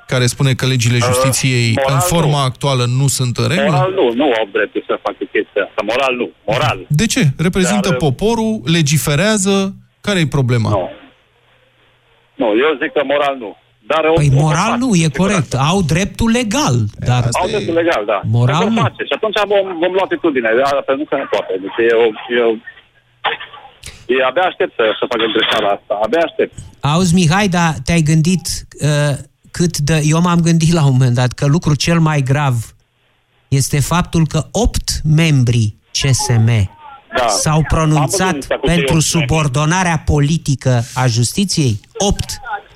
[0.07, 2.43] Care spune că legile justiției moral în forma nu.
[2.49, 3.69] actuală nu sunt în regulă?
[3.77, 5.81] Moral nu, nu au dreptul să facă chestia asta.
[5.91, 6.85] Moral nu, moral.
[6.87, 7.21] De ce?
[7.37, 10.69] Reprezintă Dar- poporul, legiferează, care e problema?
[10.69, 10.89] Nu.
[12.41, 13.51] Nu, eu zic că moral nu.
[13.91, 15.21] Dar o, Păi o moral fac, nu, e siguranță.
[15.21, 15.51] corect.
[15.71, 16.75] Au dreptul legal,
[17.09, 18.19] dar asta Au e- dreptul legal, da.
[18.37, 18.81] Moral Să nu.
[18.85, 19.01] face.
[19.09, 20.49] Și atunci vom, vom lua atitudine.
[20.61, 21.53] Da, pentru că nu poate.
[21.65, 22.01] Deci eu,
[22.43, 22.49] eu,
[24.07, 25.99] eu abia aștept să, să fac greșeala asta.
[26.03, 26.53] Abia aștept.
[26.79, 28.47] Auzi, Mihai, dar te-ai gândit
[28.81, 29.15] uh,
[29.51, 30.01] cât de...
[30.05, 32.75] Eu m-am gândit la un moment dat că lucrul cel mai grav
[33.47, 36.45] este faptul că opt membri CSM
[37.17, 37.27] Da.
[37.27, 39.27] s-au Am pronunțat văzut lista cu cei pentru opt membri.
[39.27, 41.79] subordonarea politică a justiției.
[41.97, 42.25] Opt.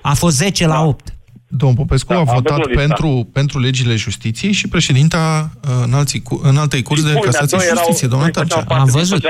[0.02, 1.14] A fost 10 la 8.
[1.48, 2.82] Domnul Popescu Da, a am votat văzut lista.
[2.82, 7.58] pentru, pentru legile justiției și președinta uh, înalții, cu- înaltei curs de Bun, dar casație
[7.58, 8.68] doi și erau- justiție, doamna doi făceau Tarcea.
[8.76, 9.24] parte Am din văzut.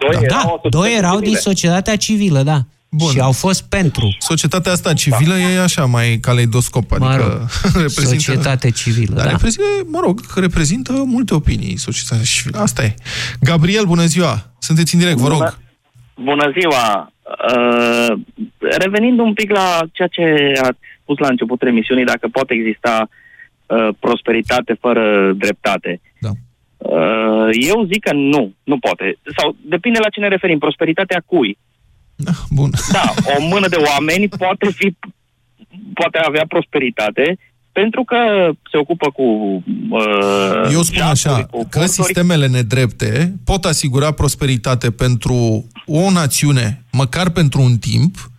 [0.00, 0.10] Societatea civilă.
[0.10, 0.24] Doi Da.
[0.26, 1.40] erau Da, autorități doi erau din civile.
[1.40, 2.60] societatea civilă, da.
[2.88, 3.10] Bun.
[3.10, 4.16] Și au fost pentru.
[4.18, 7.48] Societatea asta civilă e așa mai caleidoscop, adică Mă rog,
[7.86, 8.22] reprezintă...
[8.22, 9.30] societate civilă, Dar da.
[9.30, 12.58] reprezintă, mă rog, reprezintă multe opinii societatea civilă.
[12.58, 12.94] Asta e.
[13.40, 14.52] Gabriel, bună ziua!
[14.58, 15.38] Sunteți în direct, vă rog.
[15.38, 15.54] Bună,
[16.14, 17.12] bună ziua!
[17.56, 18.12] Uh,
[18.78, 23.08] revenind un pic la ceea ce ați spus la începutul emisiunii, dacă poate exista
[23.66, 26.00] uh, prosperitate fără dreptate.
[26.88, 26.96] Da.
[26.96, 29.18] Uh, eu zic că nu, nu poate.
[29.36, 30.58] Sau depinde la ce ne referim.
[30.58, 31.58] Prosperitatea cui?
[32.16, 32.70] Da, bun.
[32.92, 34.96] Da, o mână de oameni poate fi
[35.94, 37.38] poate avea prosperitate
[37.72, 38.16] pentru că
[38.70, 39.22] se ocupă cu
[39.90, 41.88] uh, Eu spun jafuri, așa, cu că porturi.
[41.88, 48.30] sistemele nedrepte pot asigura prosperitate pentru o națiune, măcar pentru un timp,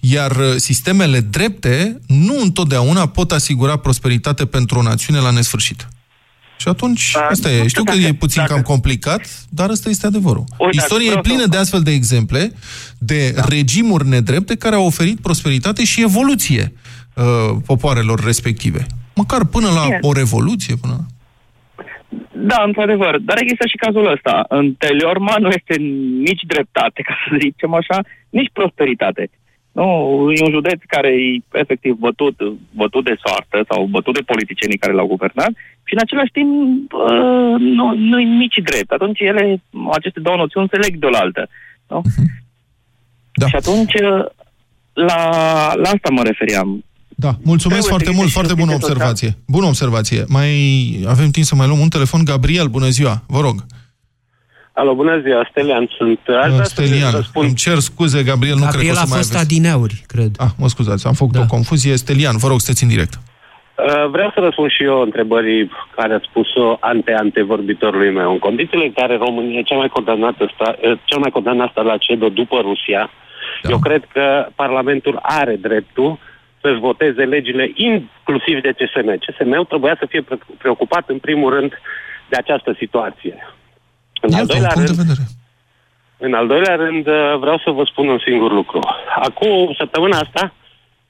[0.00, 5.88] iar uh, sistemele drepte nu întotdeauna pot asigura prosperitate pentru o națiune la nesfârșit.
[6.60, 7.56] Și atunci, Da, asta nu e.
[7.56, 10.44] știu Știu că dacă- e puțin dacă- cam complicat, dar ăsta este adevărul.
[10.58, 12.52] Uitați, Istoria e vreau să- plină de astfel de exemple
[12.98, 13.42] de Da.
[13.48, 16.72] regimuri nedrepte care au oferit prosperitate și evoluție
[17.16, 17.24] uh,
[17.66, 18.86] popoarelor respective.
[19.14, 19.98] Măcar până la Bine.
[20.02, 21.04] o revoluție, până la...
[22.32, 23.18] Da, într-adevăr.
[23.18, 24.44] Dar există și cazul ăsta.
[24.48, 25.74] În Teleorma nu este
[26.28, 27.98] nici dreptate, ca să zicem așa,
[28.30, 29.30] nici prosperitate.
[29.72, 29.84] Nu,
[30.34, 32.36] e un județ care e efectiv bătut,
[32.70, 35.52] bătut de soartă sau bătut de politicienii care l-au guvernat
[35.84, 38.90] și în același timp uh, nu, nu e nici drept.
[38.90, 39.62] Atunci ele,
[39.92, 41.48] aceste două noțiuni se leg de oaltă.
[41.88, 42.02] Nu?
[43.40, 43.46] Da.
[43.46, 44.24] Și atunci uh,
[44.92, 45.20] la,
[45.82, 46.84] la asta mă referiam.
[47.08, 49.30] Da, mulțumesc Trebuie foarte să mult, existe foarte și bună justiție observație.
[49.46, 50.24] Bună observație.
[50.28, 50.50] Mai
[51.14, 52.24] avem timp să mai luăm un telefon.
[52.24, 53.56] Gabriel, bună ziua, vă rog.
[54.72, 56.18] Alo, bună ziua, Stelian sunt.
[56.42, 57.46] Aș vrea să Stelian, răspund.
[57.46, 59.44] îmi cer scuze, Gabriel, nu cred Gabriel că o a să mai fost aveți.
[59.46, 60.30] adineuri, cred.
[60.38, 61.40] Ah, mă scuzați, am făcut Da.
[61.40, 61.96] o confuzie.
[61.96, 63.14] Stelian, vă rog, sunteți în direct.
[63.14, 68.30] Uh, Vreau să răspund și eu întrebării care a spus-o ante-antevorbitorului meu.
[68.32, 71.84] În condițiile în care România e cea mai condamnată, sta, uh, cel mai condamnat stat
[71.84, 73.10] la CEDO după Rusia,
[73.62, 73.70] Da.
[73.70, 76.18] eu cred că Parlamentul are dreptul
[76.60, 79.08] să-și voteze legile inclusiv de CSM.
[79.24, 81.72] CSM-ul trebuia să fie pre- preocupat în primul rând
[82.28, 83.36] de această situație.
[84.20, 85.22] În al Iată, un doilea punct rând, de vedere.
[86.26, 88.78] În al doilea rând, uh, vreau să vă spun un singur lucru.
[89.28, 90.54] Acum, săptămâna asta,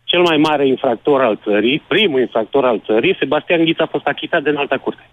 [0.05, 4.43] cel mai mare infractor al țării, primul infractor al țării, Sebastian Ghiță a fost achitat
[4.43, 5.05] de înalta curte.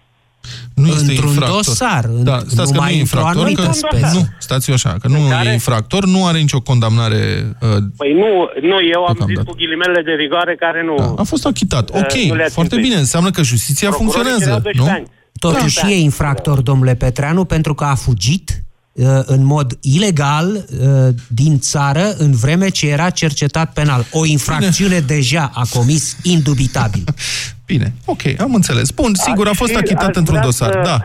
[0.74, 1.62] Nu este Într-un infractor.
[1.64, 4.14] dosar, Da, în- stați că nu numai e într-o infractor, anumită că speță.
[4.16, 7.20] nu, stați așa, că nu care- e infractor, nu are nicio condamnare.
[7.60, 8.30] Uh, Păi nu,
[8.70, 9.50] nu eu am zis Deocamdată.
[9.50, 10.94] cu ghilimele de rigoare care nu...
[10.96, 11.90] da, a fost achitat.
[11.90, 12.88] Uh, Ok, nu le-ați foarte simțit.
[12.88, 13.00] bine.
[13.04, 14.96] Înseamnă că justiția Procurorii funcționează, cereau 12 nu?
[14.96, 15.06] ani.
[15.38, 15.88] Totuși Da.
[15.88, 18.50] e infractor, domnule Petreanu, pentru că a fugit
[18.92, 24.02] uh, în mod ilegal uh, din țară în vreme ce era cercetat penal.
[24.12, 27.04] O infracțiune deja a comis indubitabil.
[27.70, 28.90] Bine, ok, am înțeles.
[28.90, 30.98] Bun, sigur, a fost Și achitat aș într-un vrea dosar, să- da.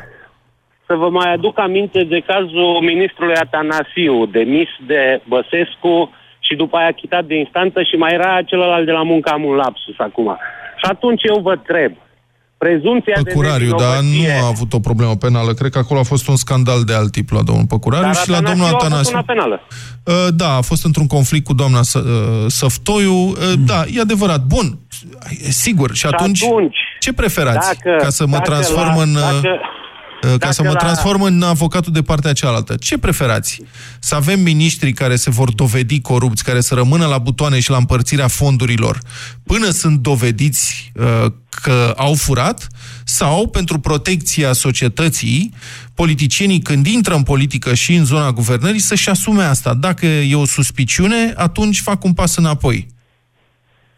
[0.88, 5.96] Să vă mai aduc aminte de cazul ministrului Atanasiu, demis de Băsescu
[6.40, 9.56] și după aia achitat de instanță și mai era celălalt de la muncă, am un
[9.56, 10.38] lapsus acum.
[10.80, 11.92] Și atunci eu vă întreb,
[12.64, 14.42] prezumția de Păcurariu, dar nu nevinovăție...
[14.44, 15.54] a avut o problemă penală.
[15.54, 18.30] Cred că acolo a fost un scandal de alt tip la domnul Păcurariu Dar și
[18.30, 19.12] la domnul a fost Atanasiu.
[19.14, 19.60] una penală.
[20.04, 23.14] Uh, Da, a fost într-un conflict cu doamna Să- uh, Săftoiu.
[23.28, 23.36] Uh,
[23.66, 24.42] Da, e adevărat.
[24.44, 24.78] Bun,
[25.48, 25.96] e sigur.
[25.96, 27.68] Și atunci, atunci, ce preferați?
[27.84, 29.10] dacă- Ca să mă dacă transform la- în...
[29.16, 29.82] uh, dacă- uh,
[30.28, 32.76] Ca dacă să mă la- transform în avocatul de partea cealaltă.
[32.76, 33.62] Ce preferați?
[34.00, 37.78] Să avem miniștri care se vor dovedi corupți, care să rămână la butoane și la
[37.78, 39.00] împărțirea fondurilor
[39.44, 42.68] până sunt dovediți uh, că au furat?
[43.04, 45.54] Sau, pentru protecția societății,
[45.94, 49.74] politicienii, când intră în politică și în zona guvernării, să-și asume asta.
[49.74, 52.88] Dacă e o suspiciune, atunci fac un pas înapoi.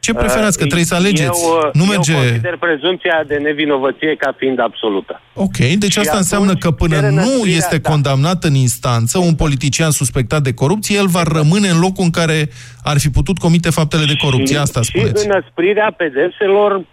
[0.05, 0.57] Ce preferați?
[0.57, 1.41] Că Uh, trebuie să alegeți.
[1.43, 2.13] Eu, uh, nu eu merge...
[2.13, 5.13] consider prezumția de nevinovăție ca fiind absolută.
[5.33, 7.89] Ok, deci Și asta înseamnă atunci că până cere nu înăsprirea, este da.
[7.89, 12.49] condamnat în instanță un politician suspectat de corupție, el va rămâne în locul în care
[12.83, 14.57] ar fi putut comite faptele de corupție.
[14.57, 15.27] Asta și spuneți.
[15.27, 16.85] înăsprirea pedepselor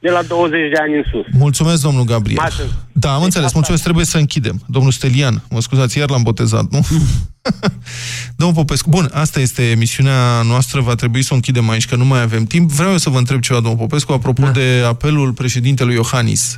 [0.00, 1.26] de la 20 de ani în sus.
[1.38, 2.40] Mulțumesc, domnul Gabriel.
[2.42, 2.64] Maxim.
[2.92, 3.52] Da, am înțeles.
[3.52, 4.62] Mulțumesc, trebuie să închidem.
[4.66, 6.86] Domnul Stelian, mă scuzați, iar l-am botezat, nu?
[8.36, 12.04] Domnul Popescu, bun, asta este emisiunea noastră, va trebui să o închidem aici, că nu
[12.04, 12.70] mai avem timp.
[12.70, 14.50] Vreau eu să vă întreb ceva, domnul Popescu, apropo Da.
[14.50, 16.56] de apelul președintelui Iohannis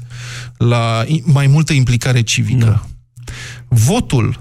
[0.56, 2.64] la i- mai multă implicare civică.
[2.64, 2.82] Da.
[3.68, 4.36] Votul,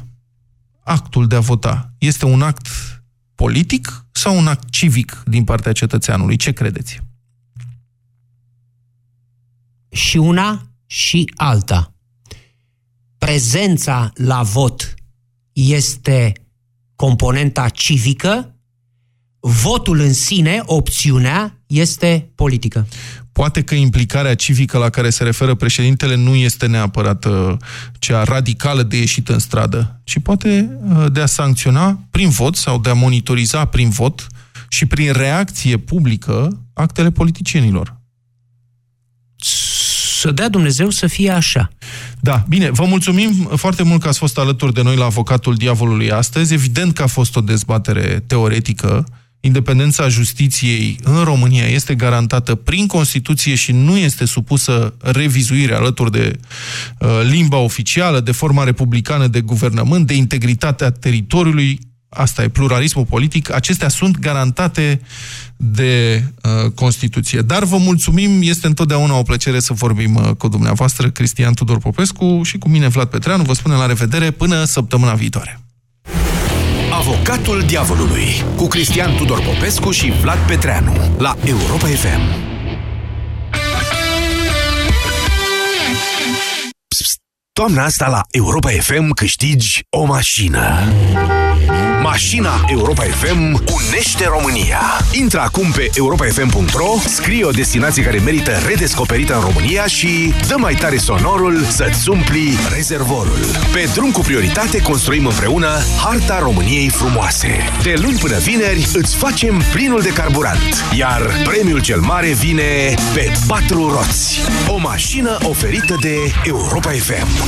[0.84, 2.68] actul de a vota, este un act
[3.36, 6.36] politic sau un act civic din partea cetățeanului?
[6.36, 7.00] Ce credeți?
[9.92, 11.94] Și una și alta.
[13.18, 14.94] Prezența la vot
[15.54, 16.34] este
[16.96, 18.56] componenta civică,
[19.40, 22.88] votul în sine, opțiunea, este politică.
[23.32, 27.54] Poate că implicarea civică la care se referă președintele nu este neapărat uh,
[28.00, 32.80] cea radicală de ieșit în stradă, ci poate uh, de a sancționa prin vot sau
[32.80, 34.28] de a monitoriza prin vot
[34.70, 38.01] și prin reacție publică actele politicienilor.
[40.22, 41.70] Să dea Dumnezeu să fie așa.
[42.20, 46.12] Da, bine, vă mulțumim foarte mult că ați fost alături de noi la Avocatul Diavolului
[46.12, 46.54] astăzi.
[46.54, 49.06] Evident că a fost o dezbatere teoretică.
[49.40, 56.40] Independența justiției în România este garantată prin Constituție și nu este supusă revizuire alături de
[57.00, 61.80] uh, limba oficială, de forma republicană de guvernământ, de integritatea teritoriului.
[62.10, 63.54] Asta e pluralismul politic.
[63.54, 65.02] Acestea sunt garantate
[65.64, 67.40] de uh, Constituție.
[67.40, 72.42] Dar vă mulțumim, este întotdeauna o plăcere să vorbim uh, cu dumneavoastră, Cristian Tudor Popescu
[72.44, 73.44] și cu mine, Vlad Petreanu.
[73.44, 75.60] Vă spunem la revedere până săptămâna viitoare.
[76.92, 82.50] Avocatul diavolului cu Cristian Tudor Popescu și Vlad Petreanu la Europa FM.
[87.54, 90.80] Toamna asta la Europa FM câștigi o mașină.
[92.02, 94.80] Mașina Europa FM unește România.
[95.12, 100.74] Intră acum pe europafm.ro, scrie o destinație care merită redescoperită în România și dă mai
[100.74, 103.40] tare sonorul să-ți umpli rezervorul.
[103.74, 105.70] Pe drum cu prioritate construim împreună
[106.04, 107.58] harta României frumoase.
[107.84, 113.32] De luni până vineri îți facem plinul de carburant, iar premiul cel mare vine pe
[113.48, 114.40] patru roți.
[114.68, 117.41] O mașină oferită de Europa FM.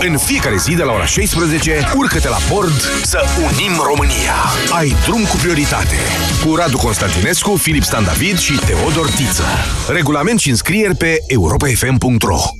[0.00, 4.34] În fiecare zi de la ora 16, urcă-te la bord să unim România.
[4.70, 5.96] Ai drum cu prioritate.
[6.44, 9.44] Cu Radu Constantinescu, Filip Stan David și Teodor Tiță.
[9.88, 12.59] Regulament și înscrieri pe europafm.ro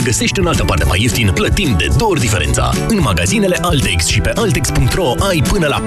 [0.00, 2.70] Dacă găsești în altă parte mai ieftin, plătim de două ori diferența.
[2.88, 5.86] În magazinele Altex și pe Altex.ro ai până la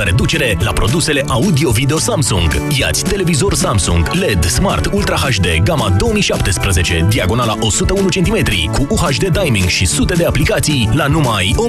[0.00, 2.62] 40% reducere la produsele audio-video Samsung.
[2.78, 9.68] Iați televizor Samsung LED Smart Ultra HD gama 2017, diagonala 101 cm, cu UHD Diming
[9.68, 11.54] și sute de aplicații la numai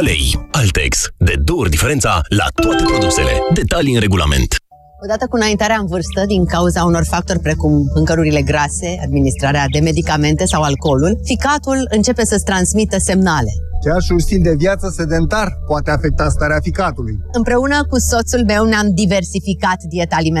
[0.00, 0.48] lei.
[0.50, 1.08] Altex.
[1.16, 3.30] De două ori diferența la toate produsele.
[3.52, 4.69] Detalii în regulament.
[5.02, 10.44] Odată cu înaintarea în vârstă, din cauza unor factori precum mâncărurile grase, administrarea de medicamente
[10.46, 13.50] sau alcoolul, ficatul începe să-ți transmită semnale.
[13.84, 17.18] Chiar și un stil de viață sedentar poate afecta starea ficatului.
[17.32, 20.28] Împreună cu soțul meu ne-am diversificat dieta alimentară